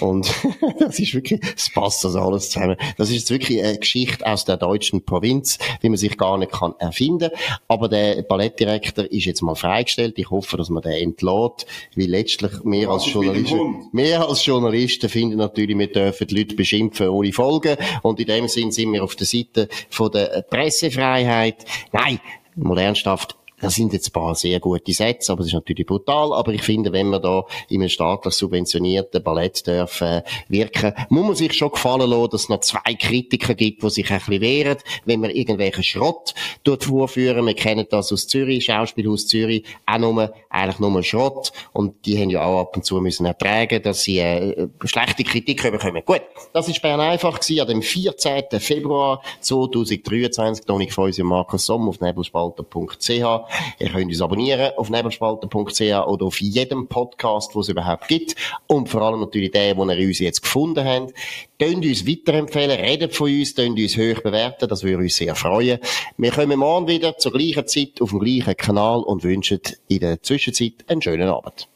Und 0.00 0.32
das 0.78 0.98
ist 0.98 1.14
wirklich, 1.14 1.40
es 1.56 1.70
passt 1.70 2.04
das 2.04 2.16
alles 2.16 2.50
zusammen. 2.50 2.76
Das 2.96 3.10
ist 3.10 3.30
wirklich 3.30 3.62
eine 3.62 3.78
Geschichte 3.78 4.26
aus 4.26 4.44
der 4.44 4.56
deutschen 4.56 5.04
Provinz, 5.04 5.58
wie 5.80 5.88
man 5.88 5.98
sich 5.98 6.16
gar 6.16 6.38
nicht 6.38 6.52
kann 6.52 6.74
erfinden. 6.78 7.30
Aber 7.68 7.88
der 7.88 8.22
Ballettdirektor 8.22 9.04
ist 9.04 9.26
jetzt 9.26 9.42
mal 9.42 9.54
freigestellt. 9.54 10.18
Ich 10.18 10.30
hoffe, 10.30 10.56
dass 10.56 10.70
man 10.70 10.82
den 10.82 10.92
entlädt, 10.92 11.66
weil 11.94 12.06
letztlich 12.06 12.64
mehr 12.64 12.88
als 12.88 13.12
Journalisten, 13.12 13.88
mehr 13.92 14.26
als 14.26 14.44
Journalisten 14.44 15.08
finden 15.08 15.36
natürlich, 15.36 15.78
wir 15.78 15.92
dürfen 15.92 16.26
die 16.26 16.36
Leute 16.36 16.54
beschimpfen 16.54 17.08
ohne 17.08 17.32
Folgen. 17.32 17.76
Und 18.02 18.20
in 18.20 18.26
dem 18.26 18.48
Sinn 18.48 18.70
sind 18.70 18.92
wir 18.92 19.04
auf 19.04 19.16
der 19.16 19.26
Seite 19.26 19.68
von 19.90 20.10
der 20.10 20.42
Pressefreiheit. 20.48 21.64
Nein, 21.92 22.20
mal 22.56 22.78
ernsthaft, 22.78 23.36
das 23.62 23.76
sind 23.76 23.92
jetzt 23.92 24.08
ein 24.08 24.12
paar 24.12 24.34
sehr 24.34 24.58
gute 24.58 24.92
Sätze, 24.92 25.32
aber 25.32 25.42
es 25.42 25.46
ist 25.46 25.52
natürlich 25.54 25.86
brutal. 25.86 26.32
Aber 26.32 26.52
ich 26.52 26.62
finde, 26.62 26.92
wenn 26.92 27.08
man 27.08 27.22
da 27.22 27.44
in 27.68 27.80
einem 27.80 27.88
staatlich 27.88 28.34
subventionierten 28.34 29.22
Ballett 29.22 29.64
dürfen 29.64 30.08
äh, 30.08 30.22
wirken, 30.48 30.92
muss 31.10 31.26
man 31.26 31.36
sich 31.36 31.52
schon 31.52 31.70
gefallen 31.70 32.10
lassen, 32.10 32.30
dass 32.30 32.42
es 32.42 32.48
noch 32.48 32.60
zwei 32.60 32.94
Kritiker 32.94 33.54
gibt, 33.54 33.84
die 33.84 33.90
sich 33.90 34.10
ein 34.10 34.18
bisschen 34.18 34.40
wehren, 34.40 34.78
wenn 35.04 35.20
man 35.20 35.30
irgendwelchen 35.30 35.84
Schrott 35.84 36.34
dort 36.64 36.82
vorführen. 36.82 37.46
Wir 37.46 37.54
kennen 37.54 37.86
das 37.88 38.12
aus 38.12 38.26
Zürich, 38.26 38.64
Schauspielhaus 38.64 39.28
Zürich, 39.28 39.64
auch 39.86 39.98
nur, 39.98 40.34
eigentlich 40.50 40.80
nur 40.80 41.02
Schrott. 41.04 41.52
Und 41.72 42.04
die 42.04 42.20
haben 42.20 42.30
ja 42.30 42.44
auch 42.44 42.62
ab 42.62 42.76
und 42.76 42.84
zu 42.84 43.00
müssen 43.00 43.26
ertragen, 43.26 43.80
dass 43.80 44.02
sie 44.02 44.18
äh, 44.18 44.68
schlechte 44.82 45.22
Kritik 45.22 45.62
bekommen. 45.62 46.02
Gut, 46.04 46.22
das 46.52 46.66
ist 46.68 46.82
Bern 46.82 46.98
einfach 46.98 47.38
gewesen, 47.38 47.60
an 47.60 47.68
dem 47.68 47.82
14. 47.82 48.42
Februar 48.58 49.22
2023. 49.40 50.64
Dominik 50.64 50.92
Feusi 50.92 51.22
und 51.22 51.28
Markus 51.28 51.66
Somm 51.66 51.88
auf 51.88 52.00
nebelspalter.ch. 52.00 53.51
Ihr 53.78 53.88
könnt 53.88 54.06
uns 54.06 54.20
abonnieren 54.20 54.72
auf 54.76 54.90
nebelspalter.ch 54.90 55.80
oder 55.80 56.26
auf 56.26 56.40
jedem 56.40 56.88
Podcast, 56.88 57.54
wo 57.54 57.60
es 57.60 57.68
überhaupt 57.68 58.08
gibt. 58.08 58.34
Und 58.66 58.88
vor 58.88 59.02
allem 59.02 59.20
natürlich 59.20 59.50
den, 59.50 59.76
wo 59.76 59.84
ihr 59.88 60.06
uns 60.06 60.18
jetzt 60.18 60.42
gefunden 60.42 60.84
habt. 60.84 61.12
Tönt 61.58 61.84
uns 61.84 62.06
weiterempfehlen, 62.06 62.80
redet 62.80 63.14
von 63.14 63.30
uns, 63.30 63.54
tönt 63.54 63.78
uns 63.78 63.96
hoch 63.96 64.22
bewerten, 64.22 64.68
das 64.68 64.82
würde 64.82 65.02
uns 65.02 65.16
sehr 65.16 65.34
freuen. 65.34 65.78
Wir 66.16 66.32
kommen 66.32 66.58
morgen 66.58 66.88
wieder 66.88 67.16
zur 67.18 67.32
gleichen 67.32 67.66
Zeit 67.66 68.00
auf 68.00 68.10
dem 68.10 68.18
gleichen 68.18 68.56
Kanal 68.56 69.00
und 69.00 69.22
wünschen 69.22 69.60
in 69.88 70.00
der 70.00 70.22
Zwischenzeit 70.22 70.84
einen 70.88 71.02
schönen 71.02 71.28
Abend. 71.28 71.68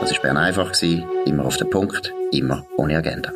Das 0.00 0.12
war 0.14 0.20
Bern 0.22 0.36
einfach, 0.36 0.72
immer 1.26 1.44
auf 1.44 1.56
den 1.56 1.70
Punkt, 1.70 2.12
immer 2.32 2.66
ohne 2.76 2.96
Agenda. 2.96 3.32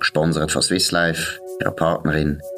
Gesponsert 0.00 0.50
von 0.50 0.62
Swiss 0.62 0.90
Life, 0.90 1.38
ihrer 1.60 1.72
Partnerin 1.72 2.40